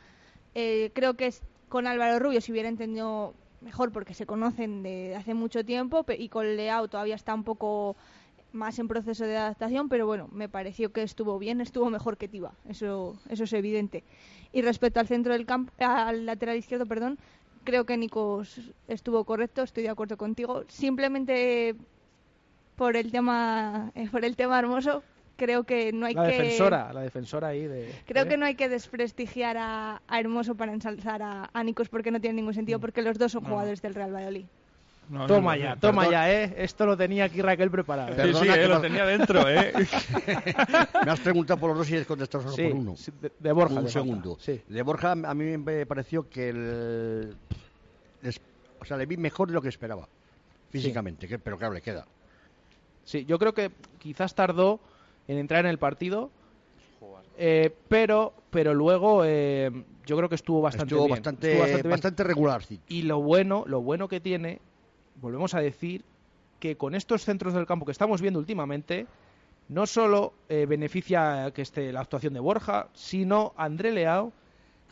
[0.55, 5.17] Eh, creo que es, con Álvaro Rubio se hubiera entendido mejor porque se conocen de
[5.17, 7.97] hace mucho tiempo y con Leao todavía está un poco
[8.57, 12.29] más en proceso de adaptación, pero bueno, me pareció que estuvo bien, estuvo mejor que
[12.29, 14.03] Tiva, eso, eso es evidente.
[14.53, 17.19] Y respecto al centro del campo, al lateral izquierdo, perdón,
[17.65, 20.65] creo que Nikos estuvo correcto, estoy de acuerdo contigo.
[20.69, 21.77] Simplemente
[22.77, 25.03] por el tema, por el tema hermoso,
[25.37, 27.93] creo que no hay La que defensora, la defensora ahí de...
[28.07, 28.29] Creo ¿eh?
[28.29, 32.21] que no hay que desprestigiar a, a Hermoso para ensalzar a, a Nikos porque no
[32.21, 33.51] tiene ningún sentido, porque los dos son No.
[33.51, 34.47] jugadores del Real Valladolid.
[35.09, 36.13] No, Toma no, ya, toma perdón.
[36.13, 36.55] ya, ¿eh?
[36.59, 38.09] Esto lo tenía aquí Raquel preparado.
[38.09, 39.73] Sí, Perdona sí, que eh, lo tenía dentro, ¿eh?
[41.05, 42.97] Me has preguntado por los dos y has contestado solo Sí, por uno.
[42.97, 43.71] sí, de, de Borja.
[43.75, 43.91] un falta.
[43.93, 44.37] segundo.
[44.41, 44.61] Sí.
[44.67, 47.37] De Borja a mí me pareció que el...
[48.23, 48.41] es-
[48.81, 50.09] o sea, le vi mejor de lo que esperaba.
[50.71, 52.05] Físicamente, que- pero claro, le queda.
[53.05, 54.81] Sí, yo creo que quizás tardó
[55.29, 56.31] en entrar en el partido,
[57.39, 59.71] eh, pero pero luego eh,
[60.07, 61.11] yo creo que estuvo bastante Estuvo bien.
[61.17, 62.81] bastante, Estuvo bastante bastante regular, sí.
[62.89, 64.61] Y lo bueno, lo bueno que tiene,
[65.21, 66.05] volvemos a decir,
[66.61, 69.07] que con estos centros del campo que estamos viendo últimamente,
[69.69, 74.33] no solo eh, beneficia que esté la actuación de Borja, sino André Leao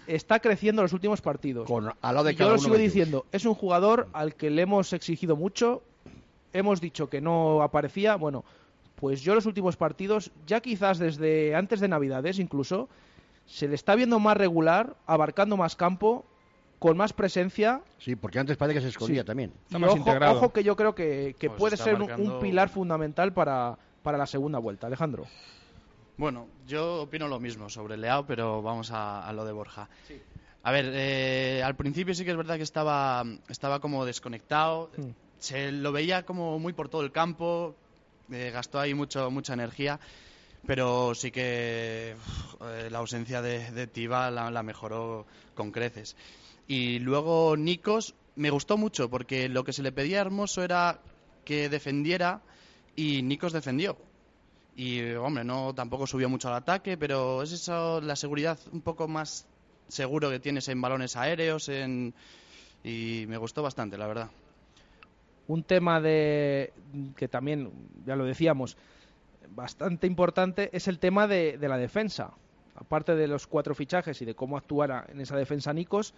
[0.06, 1.66] está creciendo en los últimos partidos.
[1.66, 4.62] Con, al lado de cada yo lo sigo diciendo, es un jugador al que le
[4.62, 5.82] hemos exigido mucho,
[6.52, 8.44] hemos dicho que no aparecía, bueno,
[8.96, 12.88] pues yo los últimos partidos, ya quizás desde antes de Navidades incluso,
[13.46, 16.24] se le está viendo más regular, abarcando más campo,
[16.78, 17.80] con más presencia.
[17.98, 19.26] Sí, porque antes parece que se escondía Sí.
[19.26, 19.52] también.
[19.64, 20.36] Está y más ojo, integrado.
[20.36, 24.26] ojo que yo creo que, que Pues puede ser un- pilar fundamental para, para la
[24.26, 24.86] segunda vuelta.
[24.86, 25.26] Alejandro.
[26.16, 29.88] Bueno, yo opino lo mismo sobre Leao, pero vamos a, a lo de Borja.
[30.62, 34.90] A ver, eh, al principio sí que es verdad que estaba, estaba como desconectado.
[34.96, 35.10] Hmm.
[35.38, 37.74] Se lo veía como muy por todo el campo,
[38.30, 39.98] eh, gastó ahí mucho, mucha energía,
[40.66, 46.16] pero sí que uf, eh, la ausencia de, de Tiva la, la mejoró con creces.
[46.66, 51.00] Y luego Nikos, me gustó mucho porque lo que se le pedía a Hermoso era
[51.44, 52.40] que defendiera
[52.96, 53.96] y Nikos defendió.
[54.76, 59.06] Y, hombre, no tampoco subió mucho al ataque, pero es eso, la seguridad un poco
[59.06, 59.46] más
[59.88, 62.14] seguro que tienes en balones aéreos en...
[62.82, 64.30] y me gustó bastante, la verdad.
[65.46, 66.72] Un tema de
[67.16, 67.70] que también,
[68.04, 68.76] ya lo decíamos,
[69.54, 72.32] bastante importante es el tema de, de la defensa.
[72.74, 76.14] Aparte de los cuatro fichajes y de cómo actuara en esa defensa Nikos,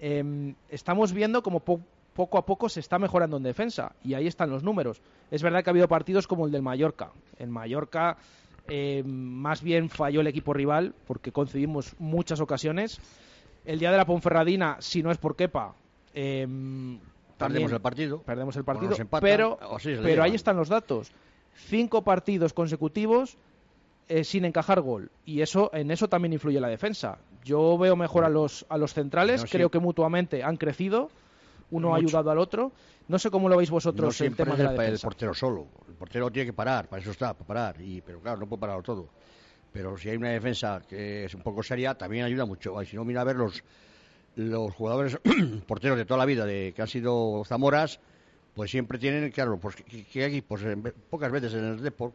[0.00, 1.80] eh, estamos viendo como po
[2.14, 5.02] poco a poco se está mejorando en defensa y ahí están los números.
[5.32, 7.10] Es verdad que ha habido partidos como el del Mallorca.
[7.40, 8.16] En Mallorca
[8.68, 13.00] eh, más bien falló el equipo rival porque concedimos muchas ocasiones.
[13.64, 15.74] El día de la Ponferradina, si no es por Kepa,
[16.14, 16.46] eh,
[17.38, 18.22] Perdemos el partido.
[18.22, 21.12] Perdemos el partido, empatan, pero, ahí están los datos.
[21.54, 23.36] Cinco partidos consecutivos
[24.08, 25.10] eh, sin encajar gol.
[25.24, 27.18] Y eso en eso también influye la defensa.
[27.44, 29.52] Yo veo mejor a los, a los centrales, No, sí.
[29.52, 31.10] creo que mutuamente han crecido.
[31.70, 32.08] Uno ha Mucho.
[32.08, 32.72] ayudado al otro.
[33.08, 34.82] No sé cómo lo veis No vosotros el siempre tema es de la el, el
[34.86, 35.06] defensa.
[35.08, 35.66] portero solo.
[35.88, 37.80] El portero tiene que parar, para eso está, para parar.
[37.80, 39.08] Y, pero claro, no puede pararlo todo.
[39.72, 42.74] Pero si hay una defensa que es un poco seria, también ayuda mucho.
[42.84, 43.62] Si no, mira a ver los,
[44.36, 45.18] los jugadores
[45.66, 47.98] porteros de toda la vida de que han sido Zamoras,
[48.54, 52.14] pues siempre tienen, claro, pues que, que aquí, pues en pocas veces en el Deport,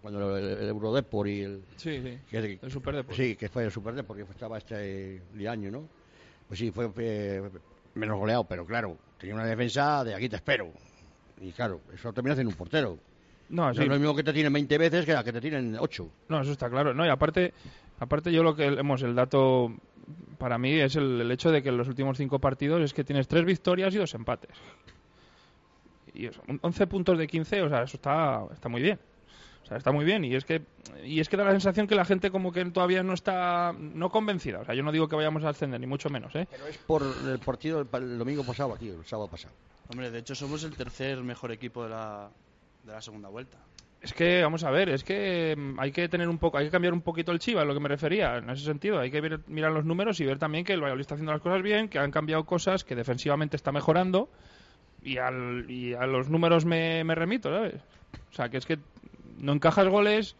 [0.00, 2.18] cuando el, el Eurodeport y el, Sí, sí.
[2.30, 3.16] que- El Superdeport.
[3.16, 5.88] Sí, que fue el Superdeport, porque estaba este año, ¿no?
[6.46, 7.42] Pues sí, fue eh,
[7.94, 10.70] menos goleado, pero claro, tenía una defensa de aquí te espero.
[11.40, 12.98] Y claro, eso termina haciendo un portero.
[13.50, 13.82] No, No sí.
[13.82, 16.10] es lo mismo que te tienen 20 veces que la que te tienen 8.
[16.28, 16.94] No, eso está claro.
[16.94, 17.52] No, y aparte,
[17.98, 19.72] aparte yo lo que hemos, el dato
[20.38, 23.04] para mí es el, el hecho de que en los últimos cinco partidos es que
[23.04, 24.50] tienes tres victorias y dos empates.
[26.14, 28.98] Y eso, un- 11 puntos de 15, o sea, eso está, está muy bien.
[29.64, 30.62] O sea, está muy bien y es que
[31.04, 34.08] y es que da la sensación que la gente como que todavía no está no
[34.08, 34.60] convencida.
[34.60, 36.46] O sea, yo no digo que vayamos a ascender ni mucho menos, ¿eh?
[36.50, 39.52] Pero es por el partido el domingo pasado aquí, el sábado pasado.
[39.90, 42.30] Hombre, de hecho somos el tercer mejor equipo de la,
[42.84, 43.58] de la segunda vuelta.
[44.00, 46.70] Es que, vamos a ver, es que mm, hay que tener un poco, hay que
[46.70, 48.98] cambiar un poquito el chiva, es lo que me refería, en ese sentido.
[49.00, 51.42] Hay que ver- mirar los números y ver también que el Valladolid está haciendo las
[51.42, 54.30] cosas bien, que han cambiado cosas, que defensivamente está mejorando
[55.02, 57.74] y, al, y a los números me, me remito, ¿sabes?
[58.30, 58.78] O sea, que es que
[59.38, 60.36] no encajas goles,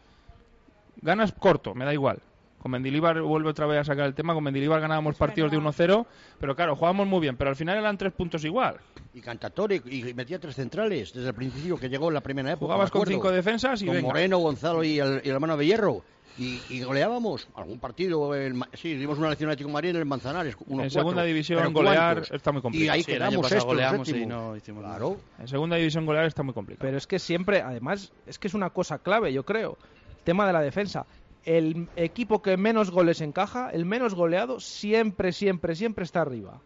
[1.00, 2.18] ganas corto, me da igual.
[2.60, 6.06] Con Mendilibar vuelve otra vez a sacar el tema, con Mendilibar ganábamos partidos de 1-0,
[6.40, 8.78] pero claro, jugábamos muy bien, pero al final eran tres puntos igual.
[9.14, 12.66] Y Cantatore, y metía tres centrales desde el principio que llegó en la primera época.
[12.66, 14.08] Jugabas con cinco defensas y Con venga.
[14.08, 16.02] Moreno, Gonzalo y el, y el hermano de Hierro.
[16.38, 18.30] Y, y goleábamos algún partido.
[18.74, 20.56] sí, dimos una lección a Atlético Madrid en el Manzanares.
[20.66, 21.26] unos En segunda cuatro.
[21.26, 22.30] división Pero golear ¿cuántos?
[22.36, 22.86] está muy complicado.
[22.86, 24.96] Y ahí Sí, el quedamos goleamos y no hicimos nada.
[24.96, 25.20] Claro.
[25.38, 26.86] En segunda división golear está muy complicado.
[26.86, 29.78] Pero es que siempre, además, es que es una cosa clave, yo creo.
[30.24, 31.06] Tema de la defensa.
[31.44, 36.60] El equipo que menos goles encaja, el menos goleado, siempre, siempre, siempre está arriba.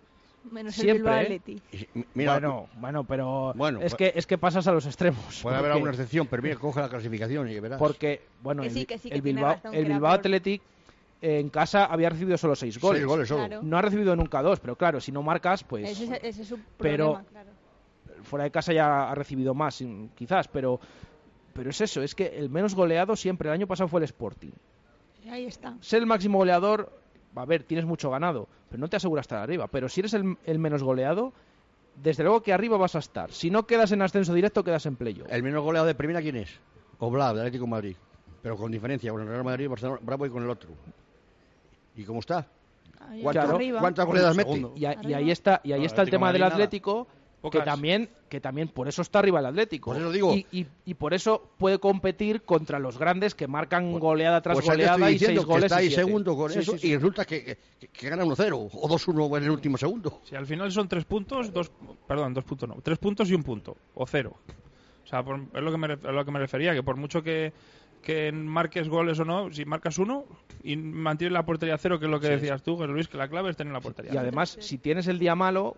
[0.50, 1.40] Menos el Siempre, Bilbao
[1.94, 2.04] ¿eh?
[2.14, 5.40] Mira, bueno, bueno, pero Bueno, es, pues- que, es que pasas a los extremos.
[5.42, 7.78] Puede haber alguna excepción, pero mira, coge la clasificación y verás.
[7.78, 10.12] Porque, bueno, Que sí, el, que sí, que el tiene Bilbao, el Bilbao.
[10.12, 10.60] Athletic
[11.20, 12.98] en casa había recibido solo seis goles.
[13.00, 13.46] Seis goles solo.
[13.46, 13.62] Claro.
[13.62, 16.48] No ha recibido nunca dos, pero claro, si no marcas, pues ese, es- ese es
[16.48, 17.50] su pero- problema, claro.
[18.24, 19.82] fuera de casa ya ha recibido más,
[20.16, 20.80] quizás, pero
[21.54, 24.50] pero es eso, es que el menos goleado siempre, el año pasado fue el Sporting.
[25.24, 25.76] Y Ahí está.
[25.80, 26.90] Ser el máximo goleador,
[27.34, 29.66] a ver, tienes mucho ganado, pero no te asegura estar arriba.
[29.68, 31.32] Pero si eres el, el menos goleado,
[32.02, 33.30] desde luego que arriba vas a estar.
[33.32, 35.28] Si no quedas en ascenso directo, quedas en playoff.
[35.30, 36.58] ¿El menos goleado de primera quién es?
[36.98, 37.96] Oblak, de Atlético de Madrid.
[38.42, 40.70] Pero con diferencia, con el Real Madrid, Barcelona, Bravo y con el otro.
[41.96, 42.46] ¿Y cómo está?
[43.22, 43.80] ¿Cuántas- arriba.
[43.80, 44.66] ¿Cuántas goleadas mete?
[44.76, 46.54] Y, a- y ahí está, y ahí No, está el Atlético tema de del nada.
[47.42, 47.64] Atlético, que Pocas.
[47.74, 49.90] también, que también por eso está arriba el Atlético.
[49.90, 50.32] Por eso digo.
[50.34, 54.66] Y, y- y por eso puede competir contra los grandes que marcan goleada tras Pues
[54.66, 55.64] goleada y seis que goles.
[55.64, 56.88] está y ahí segundo con Sí, eso sí, sí.
[56.88, 57.44] y resulta que,
[57.78, 60.20] que, que gana 1-0 o 2-1 en el último segundo.
[60.24, 61.70] Si al final son tres puntos, dos,
[62.06, 64.34] perdón, dos puntos no, tres puntos y un punto, o cero.
[65.04, 67.22] O sea, por- es, lo que me, a lo que me refería, que por mucho
[67.22, 67.52] que,
[68.02, 70.24] que marques goles o no, si marcas uno
[70.62, 73.28] y mantienes la portería cero, que es lo que decías tú, José Luis, que la
[73.28, 75.76] clave es tener la portería Y además, si tienes el día malo,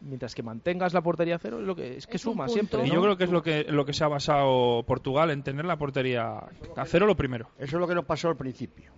[0.00, 2.84] mientras que mantengas la portería cero, es lo que es que Es suma siempre.
[2.84, 2.94] Y ¿no?
[2.94, 5.76] yo creo que es lo que, lo que se ha basado Portugal en tener la
[5.76, 6.38] portería
[6.76, 7.48] a cero lo primero.
[7.58, 8.92] Eso es lo que nos pasó al principio.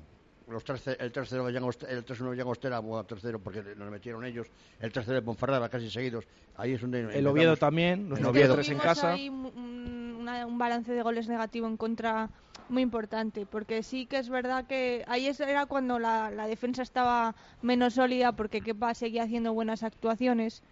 [0.48, 4.24] Los terce- el tercero de Llagostera, el 3-1 de Llagostera, bueno, tercero porque nos metieron
[4.26, 4.46] ellos,
[4.78, 6.26] el tercero de Ponferrada casi seguidos.
[6.56, 8.54] Ahí es donde El Oviedo también, metió Oviedo.
[8.54, 9.12] tres en casa.
[9.12, 12.28] ahí un, un- una- un balance de goles negativo en contra
[12.68, 17.34] muy importante, porque sí que es verdad que ahí era cuando la, la defensa estaba
[17.62, 20.62] menos sólida, porque Kepa seguía haciendo buenas actuaciones,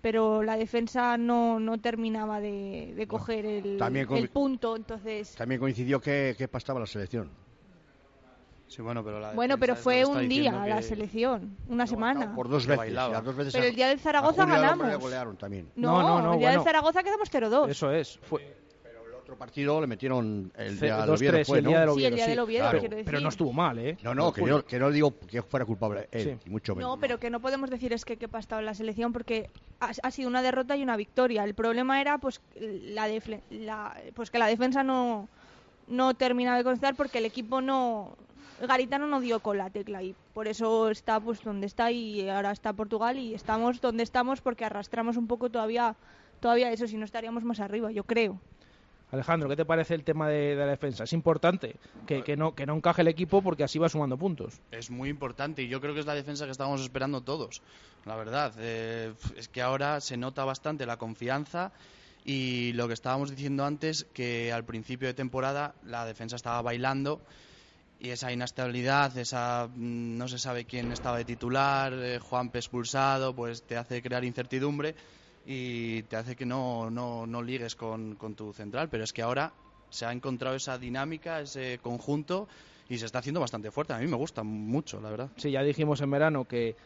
[0.00, 5.60] pero la defensa no, no terminaba de, de coger el, También el punto, entonces También
[5.60, 7.30] coincidió que, que pastaba la selección.
[8.66, 12.34] Sí, bueno, pero la Bueno, fue un día la selección, una semana.
[12.34, 12.92] Por dos veces.
[12.92, 14.86] las dos veces Pero el día del Zaragoza ganamos.
[15.76, 16.60] No, No, no, el día bueno.
[16.60, 17.68] del Zaragoza quedamos 0-2.
[17.70, 18.18] Eso es.
[18.22, 18.63] Fue
[19.34, 21.70] otro partido le metieron el día del 2-3 Oviedo, sí, el ¿no?
[21.70, 22.14] día del Sí, el Oviedo.
[22.16, 22.30] día sí.
[22.30, 23.06] del Oviedo, Claro, quiero decir.
[23.06, 23.98] Pero no estuvo mal, ¿eh?
[24.02, 26.46] No, no, que yo, que no digo que fuera culpable él, Sí.
[26.46, 26.90] y mucho menos.
[26.90, 29.90] No, pero que no podemos decir es que qué ha en la selección porque ha,
[30.02, 31.44] ha sido una derrota y una victoria.
[31.44, 35.28] El problema era pues la, defle- la- pues que la defensa no
[35.86, 38.16] no terminaba de conectar porque el equipo no
[38.66, 42.52] Garitano no dio con la tecla y por eso está pues donde está y ahora
[42.52, 45.94] está Portugal y estamos donde estamos porque arrastramos un poco todavía
[46.40, 48.38] todavía eso si no estaríamos más arriba, yo creo.
[49.14, 51.04] Alejandro, ¿qué te parece el tema de, la defensa?
[51.04, 54.60] Es importante que, no, que no encaje el equipo porque así va sumando puntos.
[54.70, 57.62] Es muy importante y yo creo que es la defensa que estábamos esperando todos,
[58.04, 58.52] la verdad.
[58.58, 61.72] Eh, es que ahora se nota bastante la confianza
[62.24, 67.20] y lo que estábamos diciendo antes, que al principio de temporada la defensa estaba bailando
[68.00, 73.34] y esa inestabilidad, esa mm, no se sabe quién estaba de titular, eh, Juanpe expulsado,
[73.34, 74.96] pues te hace crear incertidumbre
[75.46, 78.88] y te hace que no, no, no ligues con, con tu central.
[78.88, 79.52] Pero es que ahora
[79.90, 82.48] se ha encontrado esa dinámica, ese conjunto
[82.88, 83.92] y se está haciendo bastante fuerte.
[83.92, 85.30] A mí me gusta mucho, la verdad.
[85.36, 86.76] Sí, ya dijimos en verano que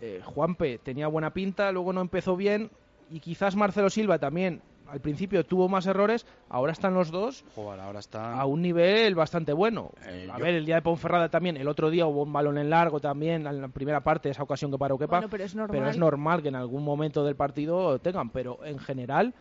[0.00, 2.70] eh, Juanpe tenía buena pinta, luego no empezó bien
[3.10, 7.80] y quizás Marcelo Silva también al principio tuvo más errores, ahora están los dos Joder,
[7.80, 8.38] ahora está...
[8.38, 9.90] a un nivel bastante bueno.
[10.06, 12.58] Eh, a yo- ver, el día de Ponferrada también, el otro día hubo un balón
[12.58, 15.16] en largo también, en la primera parte, esa ocasión que paró Kepa.
[15.18, 15.76] Bueno, pero es normal.
[15.78, 19.34] pero es normal que en algún momento del partido tengan, pero en general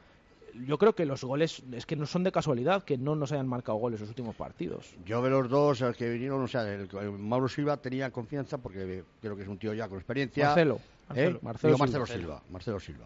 [0.67, 3.47] yo creo que los goles es que no son de casualidad que no nos hayan
[3.47, 4.93] marcado goles los últimos partidos.
[5.03, 8.59] Yo de los dos, el que vinieron, o sea, el, el Mauro Silva tenía confianza
[8.59, 10.45] porque creo que es un tío ya con experiencia.
[10.45, 10.79] Marcelo,
[11.15, 11.37] ¿Eh?
[11.41, 12.19] Marcelo, Digo, Marcelo Silva.
[12.21, 12.41] Silva.
[12.51, 13.05] Marcelo Silva.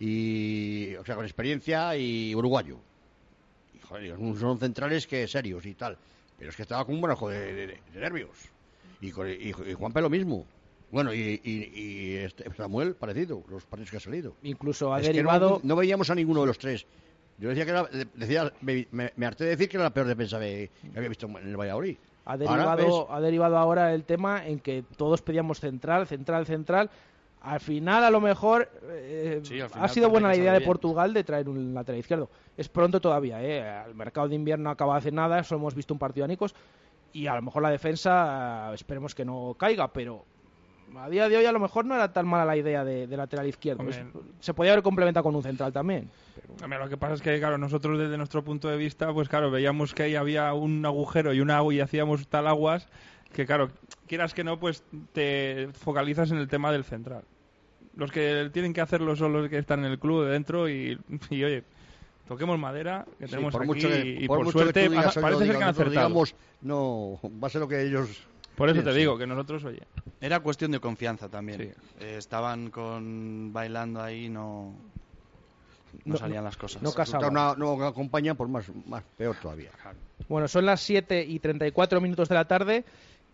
[0.00, 2.78] Y, o sea, con experiencia y uruguayo.
[3.74, 5.96] Y, joder, son centrales que serios y tal.
[6.38, 8.30] Pero es que estaba con un buen ojo de, de- de nervios.
[9.00, 10.46] Y, con, y, y Juanpe lo mismo.
[10.90, 14.34] Bueno, y, y- y este Samuel parecido, los partidos que ha salido.
[14.42, 16.86] Incluso ha Es derivado no, no veíamos a ninguno de los tres.
[17.38, 20.06] Yo decía que era, decía, me, me- me harté de decir que era la peor
[20.06, 21.96] defensa de- que había visto en el Valladolid.
[22.24, 26.90] ha derivado, ha derivado ahora el tema en que todos pedíamos central, central, central.
[27.40, 30.60] Al final, a lo mejor, eh, Sí, ha sido buena la idea de.
[30.60, 32.28] Portugal de traer un lateral izquierdo.
[32.56, 33.84] Es pronto todavía, ¿eh?
[33.86, 36.54] El mercado de invierno acaba hace nada, solo hemos visto un partido a Nicos
[37.12, 40.24] y a lo mejor la defensa, eh, esperemos que no caiga, pero
[40.96, 43.16] a día de hoy a lo mejor no era tan mala la idea de, de
[43.16, 43.80] lateral izquierdo.
[43.80, 44.06] Hombre.
[44.40, 46.10] Se podía haber complementado con un central también.
[46.62, 49.50] Hombre, lo que pasa es que, claro, nosotros desde nuestro punto de vista, pues claro,
[49.50, 52.88] veíamos que ahí había un agujero y un agua y hacíamos tal aguas
[53.32, 53.70] que, claro,
[54.06, 57.24] quieras que no, pues te focalizas en el tema del central.
[57.96, 60.98] Los que tienen que hacerlo son los que están en el club de dentro y,
[61.30, 61.64] y, oye,
[62.26, 65.06] toquemos madera que Sí, tenemos por aquí mucho que, y, por por, suerte tú digas,
[65.14, 65.90] pa- "Oye, parece ser diga", que han acertado.
[65.90, 68.24] digamos, no, va a ser lo que ellos...
[68.56, 69.82] Por eso te digo que nosotros, oye,
[70.20, 71.60] Era cuestión de confianza también.
[71.62, 71.70] Sí.
[72.00, 74.74] Eh, estaban con bailando ahí, no,
[76.04, 76.82] no, No- salían las cosas.
[76.82, 77.30] no Si casaba.
[77.30, 79.70] no, no acompañan, pues más, más peor todavía.
[80.28, 82.84] Bueno, son las 7 y 34 minutos de la tarde.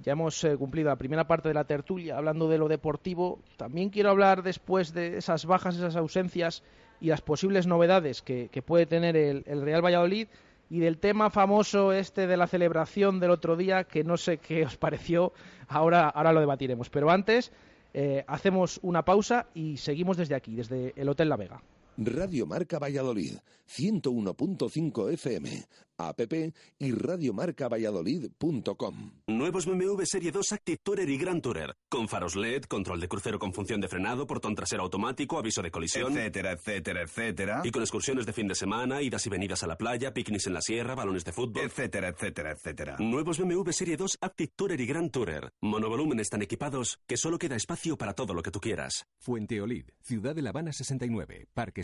[0.00, 3.40] Ya hemos eh, cumplido la primera parte de la tertulia hablando de lo deportivo.
[3.56, 6.62] También quiero hablar después de esas bajas, esas ausencias
[7.00, 10.28] y las posibles novedades que, puede tener el, el Real Valladolid
[10.70, 14.64] y del tema famoso este de la celebración del otro día, que no sé qué
[14.64, 15.32] os pareció.
[15.68, 16.90] Ahora, ahora lo debatiremos.
[16.90, 17.52] Pero antes
[17.92, 21.62] eh, hacemos una pausa y seguimos desde aquí, desde el Hotel La Vega.
[21.96, 23.34] Radio Marca Valladolid,
[23.68, 25.64] 101.5 FM,
[25.96, 26.20] app
[26.78, 29.12] y radiomarcavalladolid.com.
[29.28, 31.76] Nuevos BMW Serie 2 Active Tourer y Grand Tourer.
[31.88, 35.70] Con faros LED, control de crucero con función de frenado, portón trasero automático, aviso de
[35.70, 36.18] colisión.
[36.18, 37.62] Etcétera, etcétera, etcétera.
[37.64, 40.54] Y con excursiones de fin de semana, idas y venidas a la playa, picnics en
[40.54, 41.62] la sierra, balones de fútbol.
[41.64, 42.96] Etcétera, etcétera, etcétera.
[42.98, 45.52] Nuevos BMW Serie 2 Active Tourer y Grand Tourer.
[45.60, 49.06] Monovolúmenes tan equipados que solo queda espacio para todo lo que tú quieras.
[49.20, 51.83] Fuenteolid, Ciudad de La Habana 69, Parque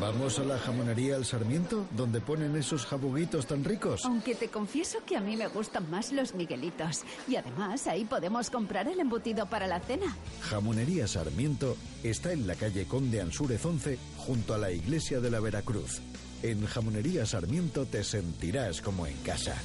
[0.00, 4.04] ¿Vamos a la jamonería El Sarmiento, donde ponen esos jabuguitos tan ricos?
[4.04, 7.02] Aunque te confieso que a mí me gustan más los Miguelitos.
[7.26, 10.16] Y además ahí podemos comprar el embutido para la cena.
[10.42, 15.40] Jamonería Sarmiento está en la calle Conde Ansúrez 11, junto a la iglesia de la
[15.40, 16.00] Veracruz.
[16.42, 19.56] En Jamonería Sarmiento te sentirás como en casa.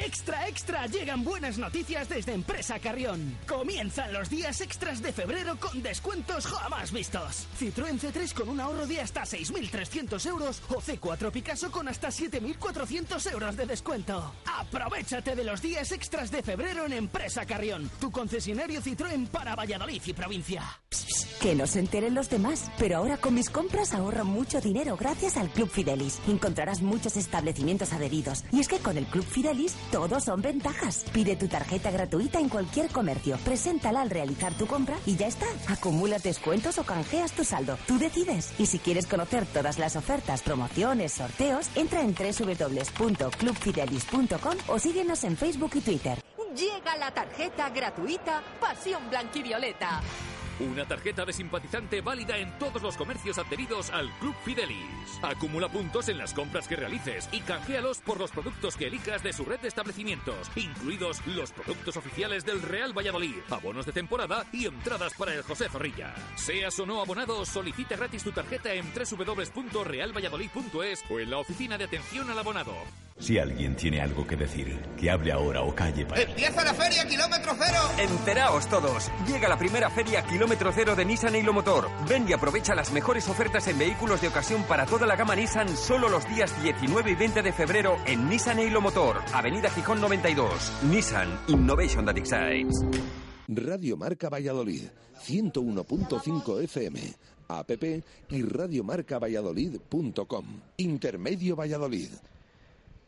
[0.00, 3.36] Extra, extra, llegan buenas noticias desde Empresa Carrión.
[3.46, 7.46] Comienzan los días extras de febrero con descuentos jamás vistos.
[7.58, 13.32] Citroën C3 con un ahorro de hasta 6.300 euros o C4 Picasso con hasta 7.400
[13.32, 14.32] euros de descuento.
[14.58, 20.02] Aprovechate de los días extras de febrero en Empresa Carrión, tu concesionario Citroën para Valladolid
[20.06, 20.62] y provincia.
[21.42, 25.36] Que no se enteren los demás, pero ahora con mis compras ahorro mucho dinero gracias
[25.36, 26.20] al Club Fidelis.
[26.28, 28.44] Encontrarás muchos establecimientos adheridos.
[28.52, 31.04] Y es que con el Club Fidelis todos son ventajas.
[31.12, 35.46] Pide tu tarjeta gratuita en cualquier comercio, preséntala al realizar tu compra y ya está.
[35.68, 37.76] Acumula descuentos o canjeas tu saldo.
[37.86, 38.52] Tú decides.
[38.58, 45.36] Y si quieres conocer todas las ofertas, promociones, sorteos, entra en www.clubfidelis.com o síguenos en
[45.36, 46.22] Facebook y Twitter.
[46.54, 50.02] Llega la tarjeta gratuita Pasión Blanquivioleta.
[50.70, 55.18] Una tarjeta de simpatizante válida en todos los comercios adheridos al Club Fidelis.
[55.20, 59.32] Acumula puntos en las compras que realices y canjealos por los productos que elijas de
[59.32, 64.66] su red de establecimientos, incluidos los productos oficiales del Real Valladolid, abonos de temporada y
[64.66, 66.14] entradas para el José Zorrilla.
[66.36, 71.82] Seas o no abonado, solicita gratis tu tarjeta en www.realvalladolid.es o en la oficina de
[71.84, 72.76] atención al abonado.
[73.18, 76.22] Si alguien tiene algo que decir, que hable ahora o calle para...
[76.22, 77.78] ¡Empieza la feria kilómetro cero!
[77.98, 79.10] Enteraos todos.
[79.28, 81.88] Llega la primera feria kilómetro cero de Nissan Hilo Motor.
[82.08, 85.68] Ven y aprovecha las mejores ofertas en vehículos de ocasión para toda la gama Nissan
[85.68, 90.72] solo los días 19 y 20 de febrero en Nissan Hilo Motor, Avenida Gijón 92.
[90.90, 92.84] Nissan Innovation that excites.
[93.48, 94.84] Radio Marca Valladolid,
[95.26, 97.00] 101.5 FM,
[97.48, 97.70] app
[98.30, 100.44] y radiomarcavalladolid.com.
[100.76, 102.10] Intermedio Valladolid.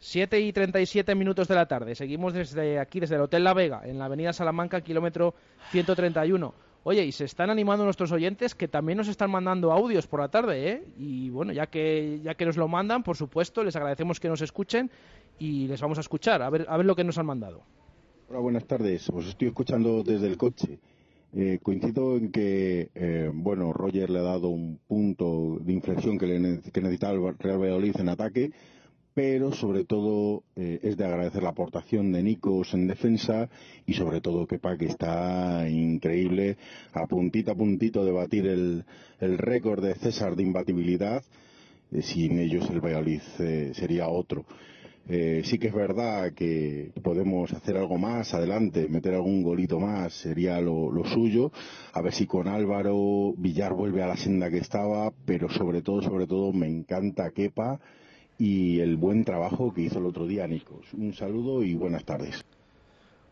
[0.01, 1.95] 7 y 37 minutos de la tarde.
[1.95, 5.35] Seguimos desde aquí, desde el Hotel La Vega, en la Avenida Salamanca, kilómetro
[5.71, 6.64] 131.
[6.87, 10.29] Oye, y se están animando nuestros oyentes que también nos están mandando audios por la
[10.29, 10.83] tarde, ¿eh?
[10.99, 14.43] Y bueno, ya que, ya que nos lo mandan, por supuesto, les agradecemos que nos
[14.43, 14.91] escuchen
[15.39, 17.63] y les vamos a escuchar, a ver, a ver lo que nos han mandado.
[18.29, 19.09] Hola, buenas tardes.
[19.09, 20.79] Os estoy escuchando desde el coche.
[21.33, 26.27] Eh, coincido en que, eh, bueno, Roger le ha dado un punto de inflexión que,
[26.27, 28.53] le, necesitaba el Real Valladolid en ataque
[29.15, 33.49] pero sobre todo eh, es de agradecer la aportación de Nikos en defensa
[33.87, 36.57] y sobre todo Kepa que está increíble
[36.93, 38.85] a puntito a puntito de batir el,
[39.21, 41.23] el récord de César de imbatibilidad
[41.93, 44.45] eh, sin ellos el Valladolid eh, sería otro
[45.07, 50.59] sí que es verdad que podemos hacer algo más adelante, meter algún golito más, sería
[50.63, 51.53] lo, lo, suyo.
[51.93, 56.01] A ver si con Álvaro Villar vuelve a la senda que estaba, pero sobre todo,
[56.01, 57.81] sobre todo, me encanta Kepa
[58.39, 60.93] y el buen trabajo que hizo el otro día Nicos.
[60.93, 62.45] Un saludo y buenas tardes.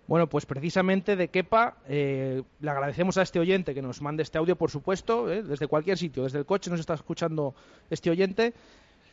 [0.06, 4.38] Bueno, pues precisamente de Kepa eh, le agradecemos a este oyente que nos mande este
[4.38, 7.54] audio, por supuesto, eh, desde cualquier sitio, desde el coche nos está escuchando
[7.88, 8.52] este oyente,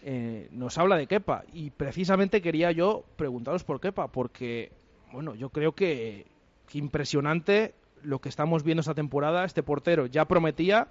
[0.04, 4.72] eh, nos habla de Kepa y precisamente quería yo preguntaros por Kepa, porque,
[5.14, 6.26] bueno, yo creo que,
[6.68, 10.88] que impresionante lo que estamos viendo esta temporada, este portero ya prometía,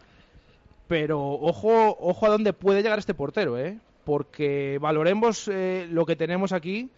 [0.86, 3.78] pero ojo, ojo a dónde puede llegar este portero, ¿eh?
[4.08, 6.88] Porque valoremos eh, lo que tenemos aquí,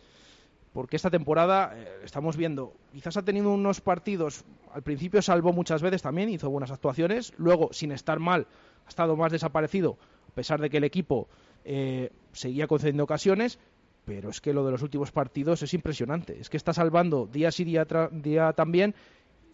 [0.72, 5.82] porque esta temporada eh, estamos viendo, quizás ha tenido unos partidos, al principio salvó muchas
[5.82, 8.46] veces también, hizo buenas actuaciones, luego sin estar mal
[8.86, 11.26] ha estado más desaparecido, a pesar de que el equipo
[11.64, 13.58] eh, seguía concediendo ocasiones,
[14.04, 17.50] pero es que lo de los últimos partidos es impresionante, es que está salvando día
[17.50, 18.94] sí día, día también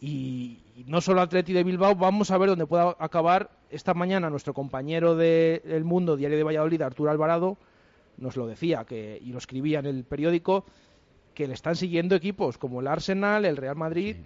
[0.01, 4.55] y, no solo Atleti de Bilbao, vamos a ver dónde pueda acabar esta mañana nuestro
[4.55, 7.57] compañero de El Mundo, Diario de Valladolid, Arturo Alvarado,
[8.19, 10.65] nos lo decía que, y lo escribía en el periódico,
[11.35, 14.17] que le están siguiendo equipos como el Arsenal, el Real Madrid.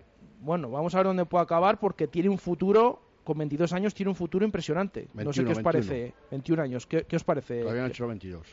[0.41, 4.11] Bueno, vamos a ver dónde puede acabar porque tiene un futuro, con 22 años, tiene
[4.11, 5.09] un futuro impresionante.
[5.15, 7.61] no sé qué os parece, 21 años, ¿qué, os parece?
[7.63, 8.47] Todavía no hecho 22.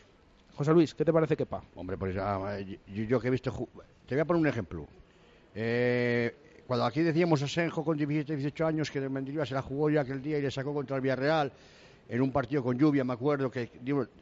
[0.55, 1.61] José Luis, ¿qué te parece Kepa?
[1.75, 3.51] Hombre, pues ah, yo, yo, que he visto...
[4.07, 4.87] Te voy a poner un ejemplo.
[5.53, 6.33] Eh,
[6.67, 9.89] cuando aquí decíamos a Senjo con 17, 18 años que el Mendilibar se la jugó
[9.89, 11.51] ya aquel día y le sacó contra el Villarreal
[12.09, 13.71] en un partido con lluvia, me acuerdo, que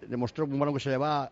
[0.07, 1.29] demostró un balón que se le va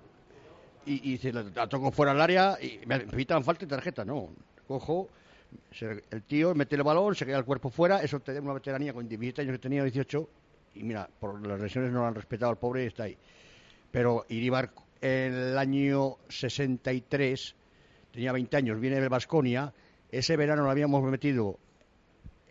[0.86, 4.30] y, se la, tocó fuera del área y me, pitan falta de tarjeta, no.
[4.68, 5.08] Cojo,
[5.80, 8.92] el tío mete el balón, se queda el cuerpo fuera, eso te da una veteranía
[8.92, 10.30] con 17 años que tenía 18
[10.76, 13.18] y mira, por las lesiones no lo han respetado al pobre y está ahí.
[13.92, 17.56] Pero Iribar el año 63
[18.12, 19.72] tenía 20 años, viene del Vasconia
[20.18, 21.58] ese verano lo habíamos metido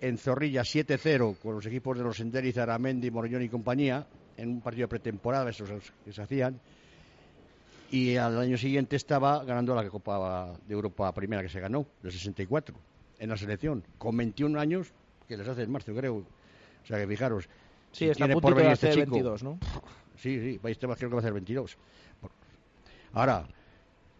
[0.01, 4.05] en Zorrilla 7-0 con los equipos de los Enderiz, Aramendi, Morollón y compañía,
[4.37, 5.71] en un partido de pretemporada, esos
[6.05, 6.61] que se hacían.
[7.93, 12.11] Y al año siguiente estaba ganando la Copa de Europa primera que se ganó, del
[12.11, 12.75] 64,
[13.21, 14.93] en la selección, con 21 años,
[15.29, 16.17] que les hace en marzo, creo.
[16.17, 17.49] O sea que fijaros.
[17.93, 19.59] Sí, está a por de este 22, ¿no?
[20.17, 21.77] Sí, sí, creo que va a hacer 22.
[23.13, 23.47] Ahora,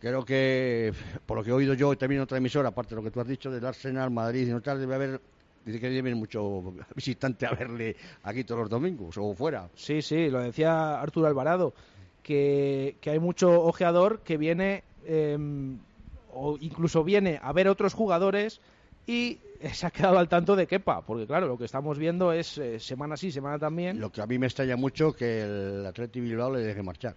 [0.03, 0.93] Creo que,
[1.25, 3.21] por lo que he oído yo también en otra emisora, aparte de lo que tú
[3.21, 5.21] has dicho del Arsenal, Madrid y no tal, debe haber,
[5.65, 7.95] dice que haber mucho visitante a verle
[8.25, 9.69] aquí todos los domingos o fuera.
[9.77, 11.73] Sí, sí, lo decía Arturo Alvarado,
[12.21, 15.39] que, que hay mucho ojeador que viene eh,
[16.33, 18.61] o incluso viene a ver otros jugadores
[19.07, 19.39] y
[19.73, 22.81] se ha quedado al tanto de Kepa, porque claro, lo que estamos viendo es eh,
[22.81, 24.01] semana sí, semana también.
[24.01, 27.15] Lo que a mí me extraña mucho que el Atleti Bilbao le deje marchar.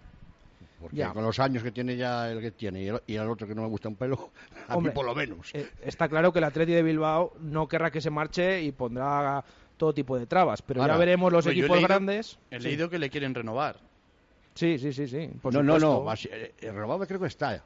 [0.80, 1.12] Porque Ya.
[1.12, 3.54] con los años que tiene ya el que tiene y el, y el otro que
[3.54, 4.30] no me gusta un pelo,
[4.68, 5.50] a Hombre, mí por lo menos.
[5.54, 9.42] eh, está claro que el Atleti de Bilbao no querrá que se marche y pondrá
[9.78, 12.38] todo tipo de trabas, pero ya Ahora, veremos los pues he equipos leído- grandes.
[12.50, 12.64] He Sí.
[12.68, 13.76] leído que le quieren renovar.
[14.54, 15.30] Sí, sí, sí, sí.
[15.42, 17.62] por no, no, no, así- eh, el renovado creo que está.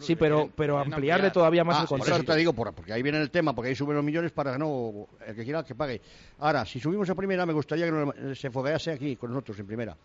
[0.00, 2.22] Sí, pero, pero ampliarle todavía más Ah, el por contrato.
[2.22, 4.52] eso te digo, por- porque ahí viene el tema, porque ahí suben los millones para
[4.54, 6.00] que no, el que quiera que pague.
[6.40, 9.66] Ahora, si subimos a primera, me gustaría que nos- se foguease aquí con nosotros en
[9.68, 9.96] primera.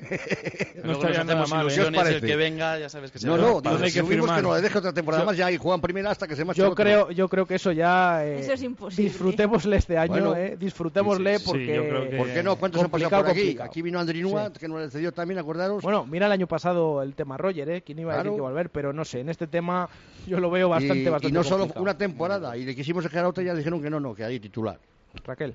[0.84, 1.74] No estaría nada mal, ¿eh?
[1.74, 2.26] ¿Qué os ilusiones, el parece?
[2.26, 3.38] que venga, ya sabes que se No, va.
[3.38, 5.50] no, digo, hay si que subimos que no le deje otra temporada Yo- más ya
[5.50, 6.84] y juegan primera hasta que se marche Yo el otro.
[6.84, 8.24] creo, yo creo que eso ya.
[8.24, 9.10] eh, Eso es imposible.
[9.10, 11.74] Disfrutémosle este año, Bueno, eh, disfrutémosle sí, sí, sí, porque.
[11.76, 12.56] yo creo que- ¿Por qué no?
[12.56, 13.40] ¿Cuántos han pasado por aquí?
[13.40, 13.68] complicado.
[13.70, 14.60] Aquí vino Andrinúa, Sí.
[14.60, 15.82] que nos le cedió también, acordaros.
[15.82, 17.82] Bueno, mira el año pasado el tema Roger, ¿eh?
[17.82, 18.36] ¿Quién iba a decir Claro.
[18.36, 18.70] que volver?
[18.70, 19.88] Pero no sé, en este tema
[20.26, 21.82] yo lo veo bastante, y, bastante y no solo complicado.
[21.82, 24.24] una temporada, y le quisimos dejar a otra y ya dijeron que no, no, que
[24.24, 24.78] ahí titular.
[25.24, 25.54] Raquel.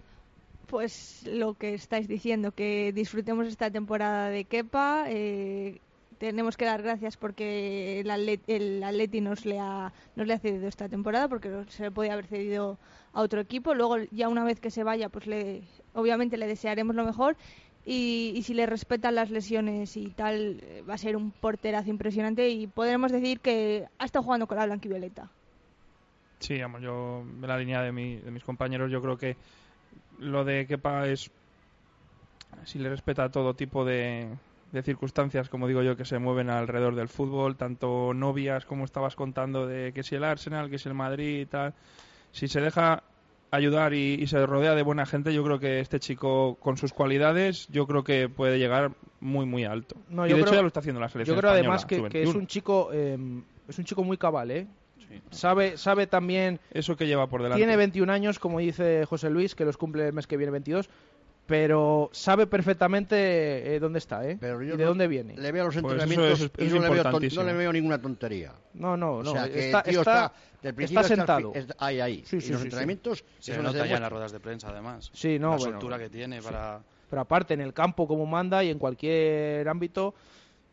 [0.72, 5.04] Pues lo que estáis diciendo, que disfrutemos esta temporada de Kepa.
[5.10, 5.80] eh,
[6.18, 10.40] tenemos que dar gracias porque el Atleti, el Atleti nos, le ha, nos le ha
[10.40, 12.78] cedido esta temporada, porque se le podía haber cedido
[13.12, 13.74] a otro equipo.
[13.74, 15.62] Luego, ya una vez que se vaya, pues le,
[15.94, 17.36] obviamente le desearemos lo mejor.
[17.86, 21.90] Y, y si le respetan las lesiones y tal, eh, va a ser un porterazo
[21.90, 25.28] impresionante y podremos decir que ha estado jugando con la blanquivioleta.
[26.40, 29.36] Sí, vamos, yo en la línea de, mi- de mis compañeros yo creo que
[30.20, 31.32] lo de Kepa es
[32.66, 34.28] si le respeta todo tipo de,
[34.72, 39.16] de circunstancias, como digo yo, que se mueven alrededor del fútbol, tanto novias como estabas
[39.16, 41.74] contando de que si el Arsenal, que si el Madrid y tal,
[42.32, 43.04] si se deja
[43.52, 46.94] ayudar y, y se rodea de buena gente, yo creo que este chico con sus
[46.94, 49.96] cualidades, yo creo que puede llegar muy muy alto.
[50.10, 51.86] No, y yo de hecho creo- ya lo está haciendo la selección Yo creo además
[51.86, 52.38] que, que es sub-21.
[52.40, 53.18] un chico eh,
[53.68, 54.68] es un chico muy cabal, ¿eh?
[55.32, 56.60] Sabe, sabe también...
[56.72, 57.60] Eso que lleva por delante.
[57.60, 60.90] Tiene 21 años, como dice José Luis, que los cumple el mes que viene 22,
[61.48, 64.38] pero sabe perfectamente eh, dónde está, ¿eh?
[64.40, 65.36] Pero yo y de no- dónde viene.
[65.36, 67.74] Le veo los Pues entrenamientos eso es- y es no, le veo no le veo
[67.74, 68.54] ninguna tontería.
[68.76, 69.32] No, no, O no.
[69.34, 71.52] sea, que está, el tío está, está, del principio está sentado.
[71.54, 72.24] está ahí, ahí.
[72.26, 72.64] Sí, y sí, los sí, sí.
[72.68, 73.26] entrenamientos...
[73.40, 75.10] Se eso no nota ya en las ruedas de prensa, además.
[75.14, 76.46] Sí, no, la bueno, soltura que tiene sí.
[76.48, 76.80] para...
[77.10, 80.14] Pero aparte, en el campo como manda y en cualquier ámbito,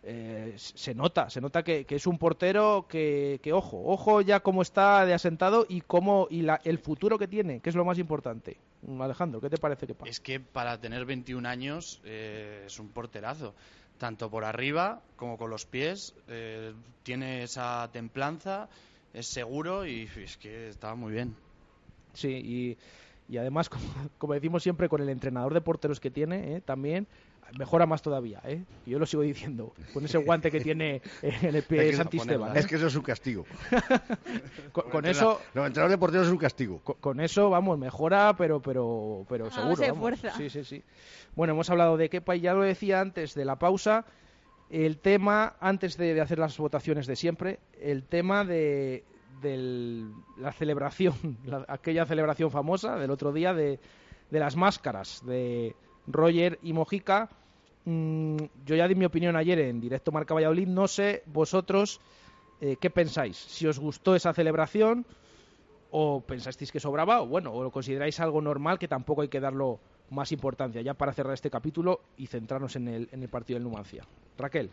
[0.03, 4.41] eh, se nota, se nota que, que es un portero que, que, ojo, ojo ya
[4.41, 7.85] cómo está de asentado y cómo y la, el futuro que tiene, que es lo
[7.85, 8.57] más importante.
[9.01, 10.11] Alejandro, ¿qué te parece que pasa?
[10.11, 13.55] Es que para tener 21 años eh, es un porterazo.
[13.99, 16.15] Tanto por arriba como con los pies.
[16.29, 16.73] eh,
[17.03, 18.69] tiene esa templanza,
[19.13, 21.35] es seguro y es que está muy bien.
[22.13, 22.79] Sí, y,
[23.29, 23.85] y además, como,
[24.19, 26.61] como decimos siempre, con el entrenador de porteros que tiene, ¿eh?
[26.61, 27.09] también
[27.57, 28.41] mejora más todavía.
[28.45, 28.63] ¿eh?
[28.87, 31.85] Y yo lo sigo diciendo, con ese guante que tiene eh, en el pie Es
[31.87, 32.57] de que- Santisteban.
[32.57, 33.47] Es que eso es un castigo.
[34.73, 36.81] con, con eso, Los entrenadores de porteros es un castigo.
[36.81, 39.77] con, con eso, vamos, mejora, pero pero pero A seguro.
[39.77, 40.01] de vamos.
[40.01, 40.31] fuerza.
[40.37, 40.83] Sí, sí, sí.
[41.35, 44.05] Bueno, hemos hablado de Kepa y ya lo decía antes de la pausa.
[44.71, 49.03] El tema, antes de, de hacer las votaciones de siempre, el tema de,
[49.41, 51.15] del- la celebración,
[51.47, 53.81] la- aquella celebración famosa del otro día de,
[54.31, 55.75] de las máscaras de
[56.07, 57.31] Roger y Mojica.
[57.89, 58.37] Mm,
[58.67, 60.69] yo ya di mi opinión ayer en directo Marca Valladolid.
[60.69, 62.03] No sé vosotros
[62.61, 63.39] eh, qué pensáis.
[63.39, 65.07] Si os gustó esa celebración
[65.91, 69.41] o pensasteis que sobraba o bueno, o lo consideráis algo normal que tampoco hay que
[69.41, 69.81] darlo
[70.11, 73.65] más importancia ya para cerrar este capítulo y centrarnos en el, en el partido del
[73.65, 74.05] Numancia.
[74.37, 74.69] Raquel.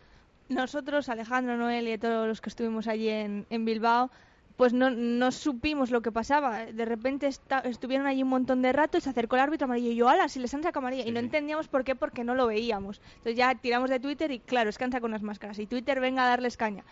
[0.50, 4.12] Nosotros, Alejandro, Noel y todos los que estuvimos allí en, en Bilbao,
[4.58, 6.66] pues no, no supimos lo que pasaba.
[6.66, 9.92] De repente esta- estuvieron allí un montón de rato y se acercó el árbitro amarillo
[9.92, 11.06] y yo, ala, si les han sacado amarilla.
[11.08, 13.02] y no entendíamos por qué, porque no lo veíamos.
[13.18, 15.60] Entonces ya tiramos de Twitter y claro, es que han sacado unas máscaras.
[15.60, 16.84] Y Twitter venga a darles caña.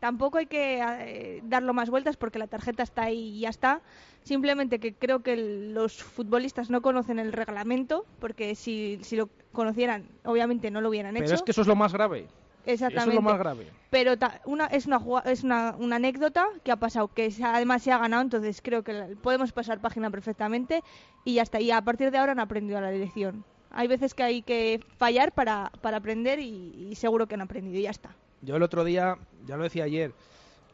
[0.00, 3.80] Tampoco hay que eh, darlo más vueltas porque la tarjeta está ahí y ya está.
[4.22, 9.28] Simplemente que creo que el- los futbolistas no conocen el reglamento, porque si, si lo
[9.52, 11.34] conocieran, obviamente no lo hubieran Pero hecho.
[11.34, 12.26] es que eso es lo más grave.
[12.72, 13.00] Exactamente.
[13.00, 13.66] Eso es lo más grave.
[13.90, 17.54] Pero ta- una, es, una, es una, una anécdota que ha pasado, que se ha-
[17.56, 20.82] además se ha ganado, entonces creo que podemos pasar página perfectamente
[21.24, 21.60] y ya está.
[21.60, 23.44] Y a partir de ahora han aprendido la dirección.
[23.70, 27.78] Hay veces que hay que fallar para, para aprender y, y seguro que han aprendido
[27.78, 28.10] y ya está.
[28.42, 30.12] Yo el otro día, ya lo decía ayer,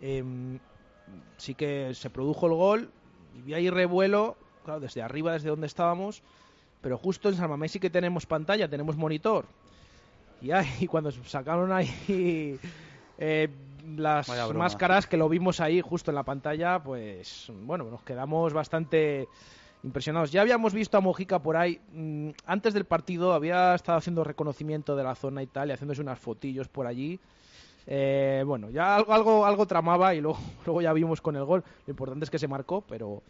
[0.01, 0.59] em,
[1.37, 2.91] sí que se produjo el gol
[3.37, 6.23] y vi ahí revuelo, claro, desde arriba, desde donde estábamos,
[6.81, 9.47] pero justo en San Mamés sí que tenemos pantalla, tenemos monitor.
[10.45, 11.89] Y, ahí, cuando sacaron ahí
[13.19, 13.49] eh,
[13.97, 19.27] las máscaras que lo vimos ahí justo en la pantalla, pues bueno, nos quedamos bastante
[19.83, 20.31] impresionados.
[20.33, 24.97] Ya habíamos visto a Mojica por ahí, mm, antes del partido había estado haciendo reconocimiento
[24.97, 27.19] de la zona y tal, y haciéndose unas fotillos por allí.
[27.87, 31.65] Eh, bueno, ya algo, algo, algo tramaba y luego, luego ya vimos con el gol.
[31.87, 33.23] Lo importante es que se marcó, pero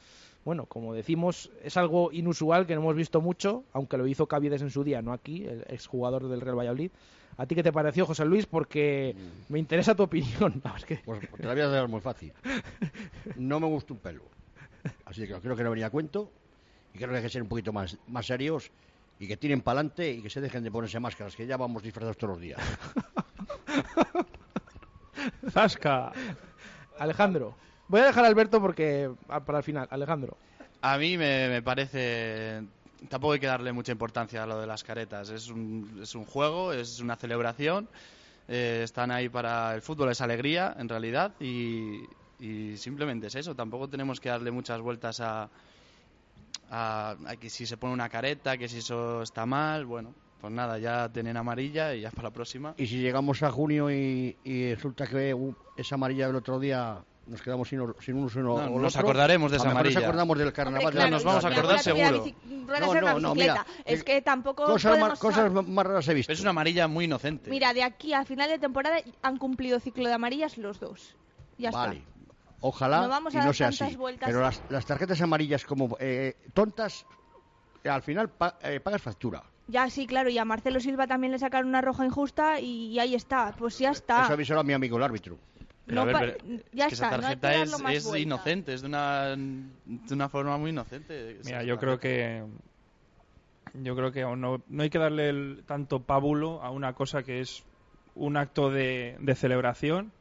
[0.44, 4.62] bueno, como decimos, es algo inusual que no hemos visto mucho, aunque lo hizo Caviedes
[4.62, 6.90] en su día, no aquí, el exjugador del Real Valladolid.
[7.36, 8.46] ¿A ti qué te pareció, José Luis?
[8.46, 9.16] Porque
[9.48, 10.60] me interesa tu opinión.
[10.64, 12.32] No, es que- Pues te la voy a dar muy fácil.
[13.36, 14.22] No me gusta un pelo.
[15.06, 16.30] Así que creo que no venía a cuento
[16.92, 18.70] y creo que hay que ser un poquito más, más serios
[19.18, 21.82] y que tiren para adelante y que se dejen de ponerse máscaras, que ya vamos
[21.82, 22.60] disfrazados todos los días.
[25.50, 26.12] Zasca.
[26.98, 27.54] Alejandro.
[27.88, 29.86] Voy a dejar a Alberto porque ah, para el final.
[29.90, 30.36] Alejandro.
[30.80, 32.62] A mí me, me parece.
[33.08, 35.28] Tampoco hay que darle mucha importancia a lo de las caretas.
[35.28, 37.88] Es un, es un juego, es una celebración.
[38.48, 39.74] eh, están ahí para.
[39.74, 41.32] El fútbol es alegría, en realidad.
[41.40, 42.00] Y,
[42.40, 43.54] y simplemente es eso.
[43.54, 45.48] Tampoco tenemos que darle muchas vueltas a,
[46.70, 49.84] a, a que si se pone una careta, que si eso está mal.
[49.86, 52.74] Bueno, pues nada, ya tienen amarilla y ya para la próxima.
[52.76, 56.98] Y si llegamos a junio y, y resulta que uh, esa amarilla del otro día
[57.26, 59.80] nos quedamos sin, sin uno sin No, o nos otro, acordaremos de esa mejor Nos
[59.94, 60.00] amarilla.
[60.08, 60.80] acordamos del carnaval.
[60.86, 62.24] Hombre, claro, nos vamos a Mira, acordar seguro.
[62.24, 63.66] bici- ruedas en la bicicleta.
[63.84, 66.32] es eh, que tampoco Cosas, podemos más, cosas más raras he visto.
[66.32, 67.50] Es una amarilla muy inocente.
[67.50, 71.14] Mira, de aquí a final de temporada han cumplido ciclo de amarillas los dos.
[71.58, 71.96] Ya vale.
[71.98, 72.10] está.
[72.60, 73.94] Ojalá No vamos a y no sea así.
[73.96, 74.26] vueltas.
[74.28, 77.04] Pero las, las tarjetas amarillas como eh, tontas,
[77.82, 79.42] eh, al final pa- eh, pagas factura.
[79.66, 83.14] Ya sí, claro, y a Marcelo Silva también le sacaron una roja injusta y ahí
[83.14, 83.54] está.
[83.58, 84.24] Pues ya está.
[84.24, 85.38] Eso avisó a mi amigo el árbitro.
[85.86, 88.04] Pero a No ver, pa- pero ya es que está, esa tarjeta es, más es
[88.04, 88.22] vuelta.
[88.22, 91.38] inocente, es de una, de una forma muy inocente.
[91.44, 92.42] Mira, yo creo que
[93.74, 97.40] yo creo que no, no hay que darle el tanto pábulo a una cosa que
[97.40, 97.64] es
[98.14, 100.12] un acto de, de celebración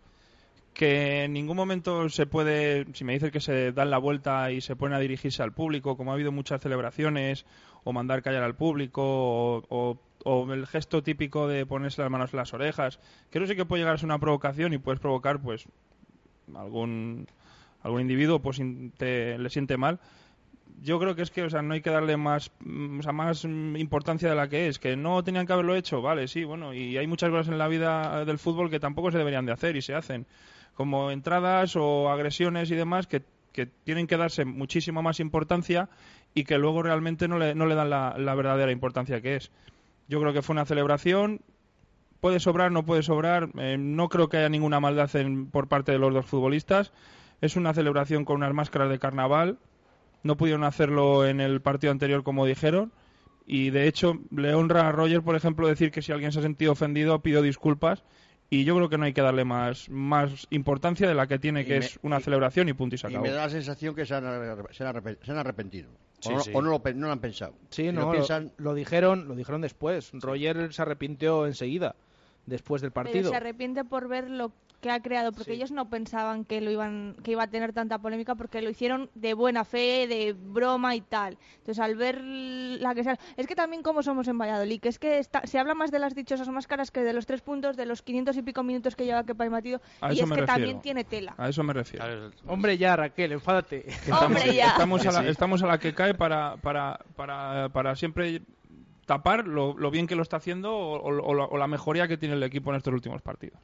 [0.74, 4.62] que en ningún momento se puede, si me dices que se dan la vuelta y
[4.62, 7.46] se ponen a dirigirse al público, como ha habido muchas celebraciones,
[7.84, 12.34] o mandar callar al público, o, o- o el gesto típico de ponerse las manos
[12.34, 13.00] en las orejas,
[13.30, 15.68] creo sí que puede llegar a ser una provocación y puedes provocar pues
[16.56, 17.28] algún
[17.82, 18.62] algún individuo pues
[18.98, 20.00] te- le siente mal.
[20.82, 22.52] Yo creo que es que o sea no hay que darle más
[23.00, 26.28] o sea, más importancia de la que es que no tenían que haberlo hecho vale
[26.28, 29.46] sí bueno y hay muchas cosas en la vida del fútbol que tampoco se deberían
[29.46, 30.26] de hacer y se hacen
[30.74, 33.24] como entradas o agresiones y demás que,
[33.84, 35.90] tienen que darse muchísima más importancia
[36.34, 39.52] y que luego realmente no le, no le dan la, la verdadera importancia que es
[40.08, 41.42] yo creo que fue una celebración
[42.20, 43.50] puede sobrar, no puede sobrar.
[43.58, 46.94] Eh, no creo que haya ninguna maldad en- por parte de los dos futbolistas.
[47.42, 49.60] Es una celebración con unas máscaras de carnaval.
[50.24, 52.94] No pudieron hacerlo en el partido anterior como dijeron.
[53.46, 56.44] Y de hecho, le honra a Roger, por ejemplo, decir que si alguien se ha
[56.44, 58.06] sentido ofendido, pido disculpas.
[58.50, 61.62] Y yo creo que no hay que darle más, más importancia de la que tiene,
[61.62, 63.26] Y que me- es una celebración y punto y se Y acabó.
[63.26, 64.24] me da la sensación que se han,
[64.72, 65.90] se han se han arrepentido.
[66.20, 66.52] Sí, o no, sí.
[66.54, 67.54] o no lo, no lo han pensado.
[67.70, 70.12] Sí, no, lo piensan, lo dijeron, lo dijeron después.
[70.14, 71.96] Roger se arrepintió enseguida,
[72.46, 73.30] después del Pero partido.
[73.32, 74.52] se arrepiente por ver lo
[74.84, 78.00] que ha creado, porque ellos no pensaban que lo iban, que iba a tener tanta
[78.00, 81.38] polémica, porque lo hicieron de buena fe, de broma y tal.
[81.60, 85.00] Entonces, al ver la que sea, es que también como somos en Valladolid, que es
[85.00, 87.86] que está- se habla más de las dichosas máscaras que de los tres puntos, de
[87.86, 90.42] los 500 y pico minutos que lleva Kepa y Matido, A y es me que
[90.42, 90.46] refiero.
[90.48, 91.34] también tiene tela.
[91.38, 92.06] A eso me refiero.
[92.46, 93.86] Hombre, ya, Raquel, enfádate.
[93.90, 94.68] Estamos, ya.
[94.68, 98.42] estamos a la, estamos a la que cae para, para, para, para siempre
[99.06, 102.08] tapar lo, lo bien que lo está haciendo o, o- o la, o la mejoría
[102.10, 103.58] que tiene el equipo en estos últimos partidos.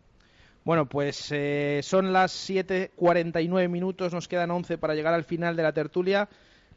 [0.70, 5.64] Bueno, pues eh, son las 7.49 minutos, nos quedan 11 para llegar al final de
[5.64, 6.30] la tertulia.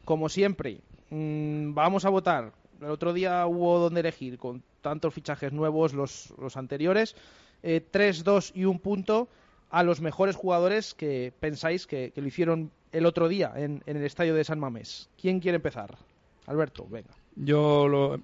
[0.03, 0.79] Como siempre,
[1.11, 2.53] mm, vamos a votar.
[2.81, 7.15] El otro día hubo donde elegir, con tantos fichajes nuevos, los, anteriores.
[7.61, 9.27] Eh, 3, 2 y un punto
[9.69, 14.33] a los mejores jugadores que pensáis que, lo hicieron el otro día en, el estadio
[14.33, 15.07] de San Mamés.
[15.21, 15.99] ¿Quién quiere empezar?
[16.47, 17.11] Alberto, venga.
[17.35, 18.19] Yo, lo-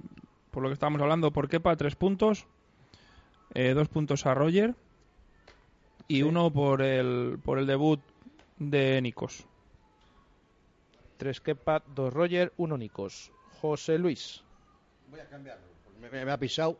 [0.49, 2.47] por lo que estábamos hablando, por Kepa, tres puntos.
[3.53, 4.73] Eh, dos puntos a Roger.
[6.09, 8.01] Y uno por el, por el debut
[8.57, 9.45] de Nikos.
[11.17, 13.31] 3 Kepa, 2 Roger, 1 Nikos.
[13.61, 14.41] José Luis.
[15.11, 15.63] Voy a cambiarlo.
[16.01, 16.77] Me, me- me ha pisado.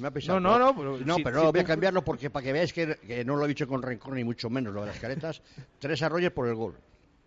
[0.00, 0.38] Me ha pisado.
[0.40, 2.52] No, no, no, pero no, si- pero si no, voy a cambiarlo porque para que
[2.52, 4.98] veáis que, que no lo he dicho con rencor ni mucho menos lo de las
[4.98, 5.42] caretas.
[5.78, 6.74] tres a Roger por el gol.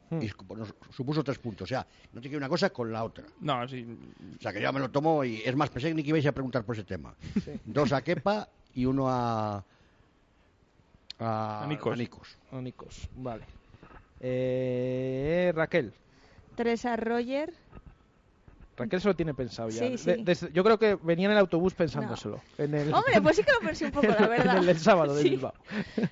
[0.09, 0.21] Hmm.
[0.21, 1.65] Y nos supuso tres puntos.
[1.65, 3.25] O sea, no tiene que una cosa con la otra.
[3.39, 3.85] No, sí.
[4.37, 6.31] O sea, que yo me lo tomo y es más, pensé ni que ibais a
[6.33, 7.15] preguntar por ese tema.
[7.65, 9.63] Dos a Kepa y uno a.
[11.19, 11.93] A, A Nikos.
[11.93, 12.37] a Nikos.
[12.51, 13.43] A Nikos, vale.
[14.19, 15.93] Eh, Raquel.
[16.55, 17.53] 3 a Roger,
[18.75, 19.79] Raquel se lo tiene pensado ya.
[19.87, 20.05] Sí, sí.
[20.11, 22.41] De- desde- yo creo que venía en el autobús pensándoselo.
[22.57, 24.57] En el, Hombre, pues sí que lo pensé un poco, la verdad.
[24.63, 25.29] en el sábado de Sí.
[25.31, 25.53] Bilbao.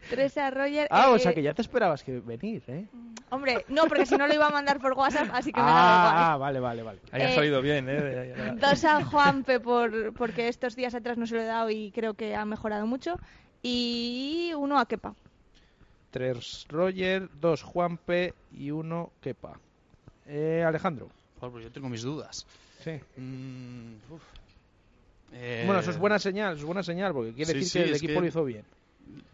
[0.09, 0.87] Teresa Roger.
[0.91, 2.85] Ah, o eh, sea que ya te esperabas que venir, ¿eh?
[3.31, 5.71] Hombre, no, porque si no lo iba a mandar por WhatsApp, así que me da
[5.71, 5.85] igual.
[5.87, 6.99] Ah, ah, vale, vale, vale.
[7.11, 8.53] Ahí ha Eh, salido bien, ¿eh?
[8.59, 12.13] Dos a Juanpe por, porque estos días atrás no se lo he dado y creo
[12.13, 13.17] que ha mejorado mucho.
[13.63, 15.13] Y uno a Kepa.
[16.09, 19.59] Tres Roger, dos Juanpe y uno Kepa.
[20.25, 21.09] Eh, Alejandro.
[21.39, 22.45] Joder, pues yo tengo mis dudas.
[22.83, 22.99] Sí.
[23.17, 24.21] Mm, uf.
[25.33, 27.79] Eh, Bueno, eso es buena señal, eso es buena señal, porque quiere sí, decir sí,
[27.79, 28.65] que el equipo que- lo hizo bien.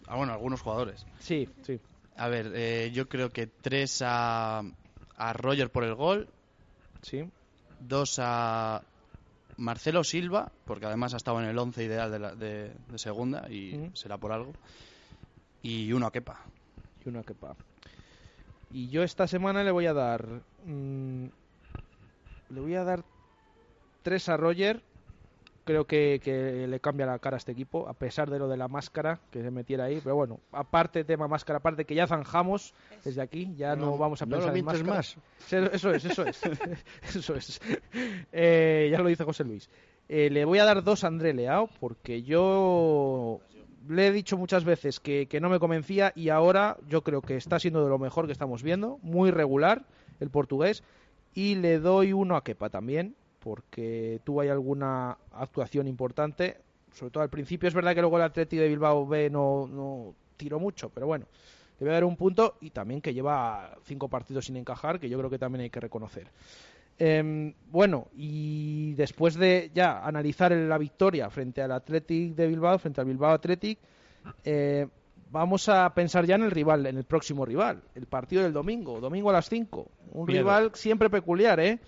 [0.07, 1.05] Ah, bueno, algunos jugadores.
[1.19, 1.79] Sí, sí.
[2.15, 4.61] A ver, eh, yo creo que tres a,
[5.15, 6.27] a Roger por el gol.
[7.01, 7.27] Sí.
[7.79, 8.81] Dos a
[9.57, 13.49] Marcelo Silva, porque además ha estado en el 11 ideal de, la- de- de segunda
[13.49, 14.53] y será por algo.
[15.63, 16.39] Y uno a Kepa.
[17.05, 17.55] Y uno a Kepa.
[18.71, 20.25] Y yo esta semana le voy a dar.
[20.65, 21.25] mm,
[22.49, 23.03] le voy a dar
[24.03, 24.81] tres a Roger.
[25.67, 28.55] Creo que, que le cambia la cara a este equipo, a pesar de lo de
[28.55, 29.99] la máscara que se metiera ahí.
[30.01, 34.21] Pero bueno, aparte tema máscara, aparte que ya zanjamos desde aquí, ya no, No, vamos
[34.21, 35.03] a no lo pensar en máscara.
[35.03, 36.41] Sí, Eso es, eso es.
[37.15, 37.61] eso es.
[38.31, 39.69] Eh, ya lo dice José Luis.
[40.07, 43.41] Eh, le voy a dar dos a André Leao porque yo
[43.89, 47.35] le he dicho muchas veces que, que no me convencía y ahora yo creo que
[47.35, 48.99] está siendo de lo mejor que estamos viendo.
[49.01, 49.83] Muy regular
[50.21, 50.81] el portugués.
[51.33, 53.15] Y le doy uno a Kepa también
[53.47, 56.57] porque tuvo ahí alguna actuación importante.
[56.91, 57.69] Sobre todo al principio.
[57.69, 61.25] Es verdad que luego el Atleti de Bilbao B no, no tiró mucho, pero bueno.
[61.79, 65.07] Le voy a dar un punto y también que lleva cinco partidos sin encajar, que
[65.07, 66.27] yo creo que también hay que reconocer.
[66.99, 72.99] Em, bueno, y después de ya analizar la victoria frente al Athletic de Bilbao, frente
[72.99, 73.79] al Bilbao Athletic,
[74.43, 74.87] eh,
[75.31, 78.99] vamos a pensar ya en el rival, en el próximo rival, el partido del domingo,
[78.99, 79.87] domingo a las 5.
[80.11, 80.41] Un Miedo.
[80.41, 81.79] rival siempre peculiar, ¿eh?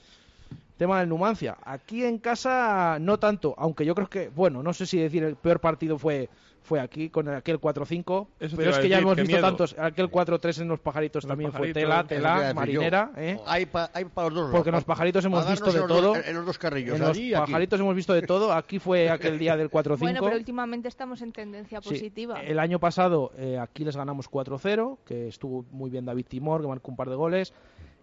[0.79, 1.57] Tema del Numancia.
[1.63, 5.35] Aquí en casa no tanto, aunque yo creo que, bueno, no sé si decir el
[5.35, 6.29] peor partido fue
[6.61, 9.35] fue aquí con aquel 4-5, Eso te pero es que ya decir, hemos qué visto
[9.37, 9.47] miedo.
[9.47, 12.53] tantos, aquel 4-3 en los pajaritos también fue pajaritos, tela, a tela, yo.
[12.53, 13.39] marinera, ¿eh?
[13.47, 14.51] Hay, pa- hay para los dos.
[14.51, 16.15] Porque en los pa- pajaritos hemos visto de los todo.
[16.15, 16.95] en los dos carrillos.
[16.95, 17.45] En los allí aquí.
[17.45, 18.53] pajaritos hemos visto de todo.
[18.53, 19.97] Aquí fue aquel día del 4-5.
[19.99, 22.39] Bueno, pero últimamente estamos en tendencia Sí, positiva.
[22.41, 26.67] El año pasado eh, aquí les ganamos 4-0, que estuvo muy bien David Timor, que
[26.67, 27.53] marcó un par de goles.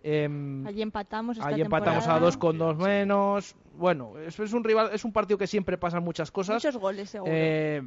[0.09, 1.37] Em, Allí empatamos.
[1.37, 3.57] Esta Ahí empatamos a dos con dos menos.
[3.77, 6.63] Bueno, es, es un rival, es un partido que siempre pasan muchas cosas.
[6.63, 7.33] Muchos goles, seguro.
[7.35, 7.83] Eh,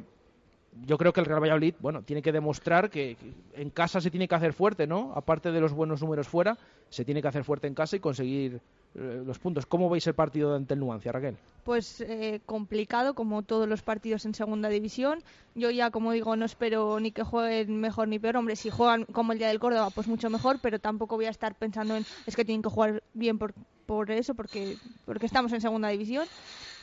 [0.72, 3.16] yo creo que el Real Valladolid, bueno, tiene que demostrar que,
[3.54, 5.12] en casa se tiene que hacer fuerte, ¿no?
[5.14, 6.56] Aparte de los buenos números fuera,
[6.88, 8.60] se tiene que hacer fuerte en casa y conseguir
[8.94, 9.66] eh, los puntos.
[9.66, 11.36] ¿Cómo veis el partido ante el Numancia, Raquel?
[11.64, 15.22] Pues eh, complicado, como todos los partidos en segunda división.
[15.54, 18.36] Yo ya, como digo, no espero ni que jueguen mejor ni peor.
[18.36, 21.30] Hombre, si juegan como el día del Córdoba, pues mucho mejor, pero tampoco voy a
[21.30, 23.54] estar pensando en es que tienen que jugar bien por,
[23.86, 26.26] por eso, porque, porque estamos en segunda división.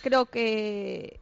[0.04, 1.20] Creo que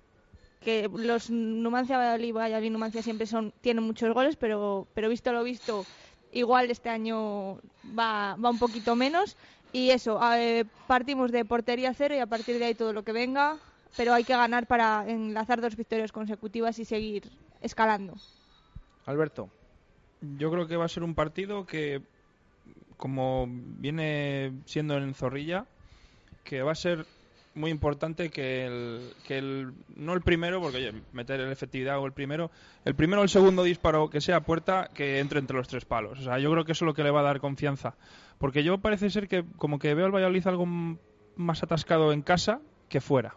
[0.65, 5.43] que los Numancia Valladolid, Valladolid Numancia siempre son tienen muchos goles, pero pero visto lo
[5.43, 5.85] visto,
[6.33, 7.59] igual este año
[7.97, 9.37] va va un poquito menos
[9.71, 13.11] y eso, eh, partimos de portería cero y a partir de ahí todo lo que
[13.11, 13.57] venga,
[13.95, 17.29] pero hay que ganar para enlazar dos victorias consecutivas y seguir
[17.61, 18.13] escalando.
[19.05, 19.49] Alberto.
[20.37, 22.01] Yo creo que va a ser un partido que,
[22.97, 25.65] como viene siendo en Zorrilla,
[26.43, 27.05] que va a ser
[27.55, 32.05] muy importante que el, que el no el primero, porque oye, meter el efectividad o
[32.05, 32.51] el primero,
[32.83, 36.19] el primero o el segundo disparo que sea puerta, que entre entre los tres palos.
[36.19, 37.95] O sea, yo creo que eso es lo que le va a dar confianza.
[38.37, 40.65] Porque yo parece ser que como que veo al Valladolid algo
[41.35, 43.35] más atascado en casa que fuera.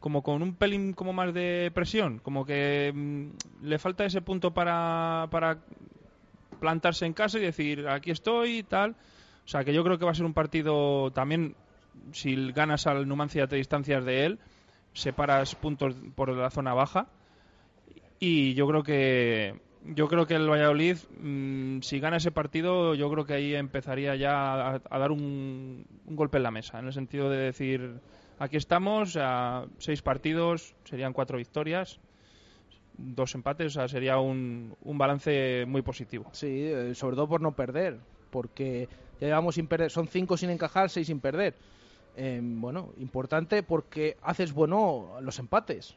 [0.00, 4.54] Como con un pelín como más de presión, como que mm, le falta ese punto
[4.54, 5.58] para, para
[6.60, 8.96] plantarse en casa y decir aquí estoy y tal.
[9.44, 11.54] O sea que yo creo que va a ser un partido también,
[12.12, 14.38] si ganas al Numancia tres distancias de él,
[14.92, 17.08] separas puntos por la zona baja.
[18.18, 19.60] Y yo creo que
[19.94, 24.16] yo creo que el Valladolid, mm, si gana ese partido, yo creo que ahí empezaría
[24.16, 28.00] ya a, dar un, un golpe en la mesa, en el sentido de decir,
[28.38, 29.18] aquí estamos,
[29.78, 32.00] seis partidos, serían cuatro victorias,
[32.98, 36.26] dos empates, o sea, sería un, un balance muy positivo.
[36.32, 37.98] Sí, eh, sobre todo por no perder,
[38.30, 38.88] porque
[39.20, 41.54] ya llevamos sin perder, son cinco sin encajar, seis sin perder.
[42.16, 45.96] Eh, bueno, importante porque haces bueno los empates.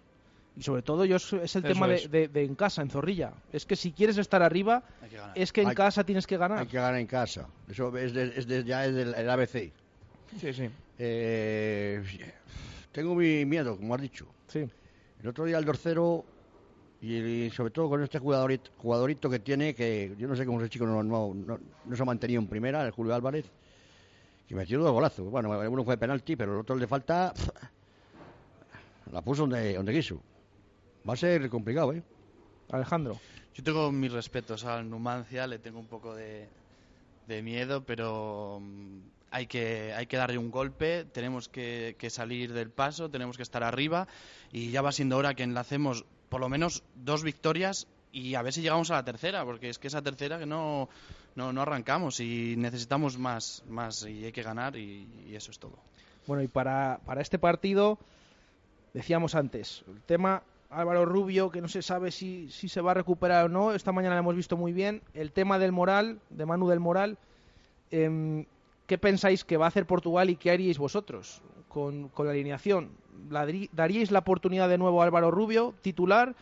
[0.57, 2.11] Y sobre todo yo es, es el Eso tema de, es.
[2.11, 3.31] de- de en casa, en Zorrilla.
[3.53, 4.83] Es que si quieres estar arriba,
[5.33, 6.59] es que en Hay- casa tienes que ganar.
[6.59, 7.47] Hay que ganar en casa.
[7.69, 9.71] Eso es, de- es de- ya es del el ABC.
[10.37, 10.69] Sí, sí.
[10.97, 12.03] Eh,
[12.91, 14.25] tengo mi miedo, como has dicho.
[14.47, 14.67] Sí.
[15.21, 16.25] El otro día el dorcero
[17.01, 20.59] y, y sobre todo con este jugadorito, jugadorito que tiene, que yo no sé cómo
[20.59, 23.45] ese chico no, no, no- no se ha mantenido en primera, el Julio Álvarez,
[24.49, 25.29] que metió dos golazos.
[25.29, 27.31] Bueno, uno fue penalti, pero el otro le falta.
[29.11, 30.19] La puso donde, donde quiso.
[31.07, 32.01] Va a ser complicado, ¿eh?
[32.71, 33.19] Alejandro.
[33.53, 36.49] Yo tengo mis respetos al Numancia, le tengo un poco de,
[37.27, 42.51] de miedo, pero mm, hay que, hay que darle un golpe, tenemos que, que salir
[42.51, 44.07] del paso, tenemos que estar arriba
[44.51, 48.53] y ya va siendo hora que enlacemos por lo menos dos victorias y a ver
[48.53, 50.89] si llegamos a la tercera, porque es que esa tercera que no,
[51.35, 55.77] no, no arrancamos y necesitamos más, más y hay que ganar y, eso es todo.
[56.27, 57.97] Bueno, y para, para este partido,
[58.93, 62.95] decíamos antes, el tema Álvaro Rubio, que no se sabe si, si se va a
[62.95, 66.45] recuperar o no, esta mañana lo hemos visto muy bien, el tema del moral, de
[66.45, 67.17] Manu del Moral,
[67.91, 68.45] em,
[68.87, 72.91] ¿qué pensáis que va a hacer Portugal y qué haríais vosotros con, con la alineación?
[73.29, 76.35] ¿Ladri- ¿Daríais la oportunidad de nuevo a Álvaro Rubio, titular,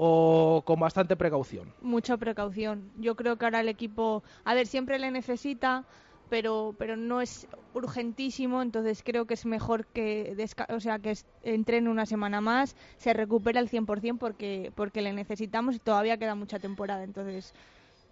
[0.00, 1.74] o con bastante precaución?
[1.80, 2.92] mucha precaución.
[2.96, 5.84] Yo creo que ahora el equipo, a ver, siempre le necesita,
[6.28, 11.14] pero pero no es urgentísimo, entonces creo que es mejor que desca- o sea, que
[11.42, 16.34] entrene una semana más, se recupere al 100% porque porque le necesitamos y todavía queda
[16.36, 17.54] mucha temporada, entonces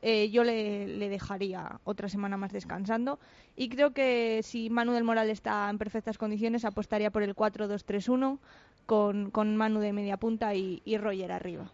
[0.02, 3.18] eh, yo le, le dejaría otra semana más descansando
[3.56, 8.38] y creo que si Manu del Moral está en perfectas condiciones apostaría por el 4-2-3-1
[8.86, 11.72] con, con Manu de media punta y, y Roger arriba.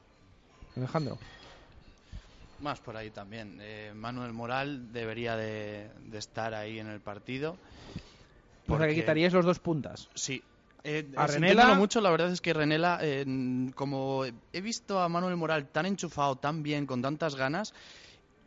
[0.76, 1.18] Alejandro.
[2.60, 3.58] Más por ahí también.
[3.60, 7.52] Eh, Manuel Moral debería de, de estar ahí en el partido.
[7.52, 7.60] O sea,
[8.64, 10.08] que porque- quitaríais los dos puntas.
[10.14, 10.42] Sí.
[10.84, 13.24] Eh, A eh, Renela- mucho, la verdad es que Renela, eh,
[13.74, 17.72] como he visto a Manuel Moral tan enchufado, tan bien, con tantas ganas,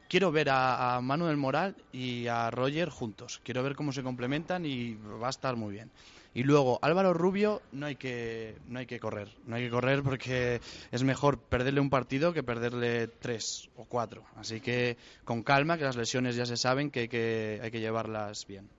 [0.10, 3.40] quiero ver a, a Manuel Moral y a Roger juntos.
[3.44, 5.90] Quiero ver cómo se complementan y va a estar muy bien.
[6.36, 9.30] Y luego, Álvaro Rubio, no hay que, no hay que correr.
[9.48, 10.60] No hay que correr porque
[10.92, 14.26] es mejor perderle un partido que perderle tres o cuatro.
[14.36, 17.80] Así que con calma, que las lesiones ya se saben que hay que, hay que
[17.80, 18.70] llevarlas bien.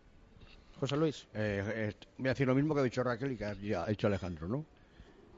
[0.79, 1.27] José Luis.
[1.33, 4.07] Eh, eh, voy a decir lo mismo que ha dicho Raquel y que ha dicho
[4.07, 4.67] Alejandro, ¿no?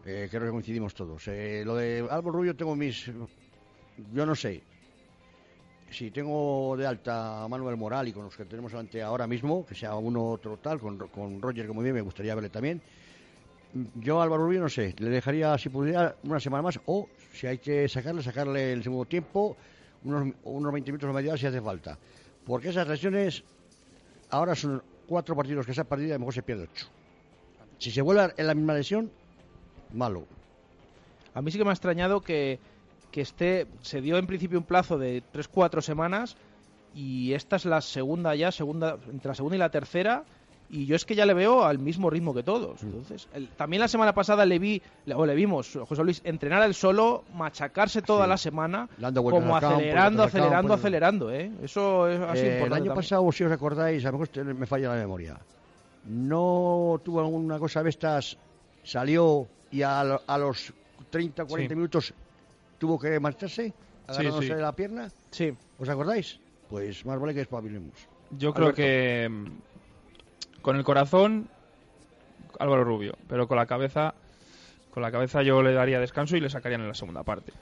[0.04, 1.28] Eh, creo que coincidimos todos.
[1.28, 3.10] Eh, lo de Álvaro Rubio tengo mis...
[4.12, 4.62] Yo no sé.
[5.90, 9.64] Si tengo de alta a Manuel Moral y con los que tenemos delante ahora mismo,
[9.64, 12.82] que sea uno otro tal, con, con Roger que muy bien, me gustaría verle también.
[13.94, 17.46] Yo a Álvaro Rubio no sé, le dejaría si pudiera una semana más o si
[17.46, 19.56] hay que sacarle, sacarle el segundo tiempo,
[20.04, 21.98] unos, unos 20 minutos o media si hace falta.
[22.46, 23.42] Porque esas lesiones
[24.30, 26.86] ahora son cuatro partidos que se ha perdido y a lo mejor se pierde ocho.
[27.78, 29.10] Si se vuelve en la misma lesión,
[29.92, 30.26] malo.
[31.34, 32.58] A mí sí que me ha extrañado que,
[33.18, 36.36] que esté, se dio en principio un plazo de 3-4 semanas
[36.94, 40.22] y esta es la segunda ya, segunda, entre la segunda y la tercera
[40.70, 42.80] y yo es que ya le veo al mismo ritmo que todos.
[42.84, 44.80] Entonces, el- también la semana pasada le vi,
[45.12, 50.22] o le vimos, José Luis, entrenar al solo, machacarse toda la semana, como campo, acelerando,
[50.22, 51.50] acelerando, acelerando, ¿eh?
[51.60, 52.94] Eso es así Eh, el importante año también.
[52.94, 55.40] pasado, si os acordáis, a lo mejor me falla la memoria.
[56.04, 58.38] No tuvo alguna cosa de estas,
[58.84, 60.04] salió y a
[60.38, 60.72] los
[61.10, 61.76] 30 40 Sí.
[61.76, 62.14] minutos
[62.78, 63.72] tuvo que marcharse,
[64.06, 64.54] agarrándose sí.
[64.54, 65.08] de la pierna.
[65.30, 65.54] Sí.
[65.78, 66.40] ¿Os acordáis?
[66.68, 67.92] Pues más vale que espabilemos.
[68.30, 68.82] Yo creo Alberto.
[68.82, 71.48] que mm, con el corazón
[72.58, 74.14] Álvaro Rubio, pero con la cabeza
[74.90, 77.52] con la cabeza yo le daría descanso y le sacarían en la segunda parte.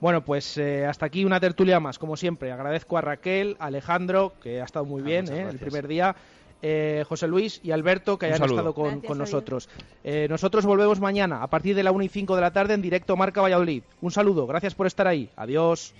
[0.00, 2.50] Bueno, pues eh, hasta aquí una tertulia más, como siempre.
[2.50, 6.16] Agradezco a Raquel, a Alejandro, que ha estado muy bien muchas eh, el primer día,
[6.62, 9.32] eh, José Luis y Alberto, que hayan estado con, Gracias, con adiós.
[9.32, 9.68] nosotros.
[10.04, 12.82] Eh, nosotros volvemos mañana a partir de la 1 y 5 de la tarde en
[12.82, 13.82] directo Marca Valladolid.
[14.00, 15.28] Un saludo, gracias por estar ahí.
[15.36, 15.92] Adiós.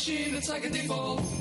[0.00, 0.34] Machine.
[0.34, 1.39] It's like a default.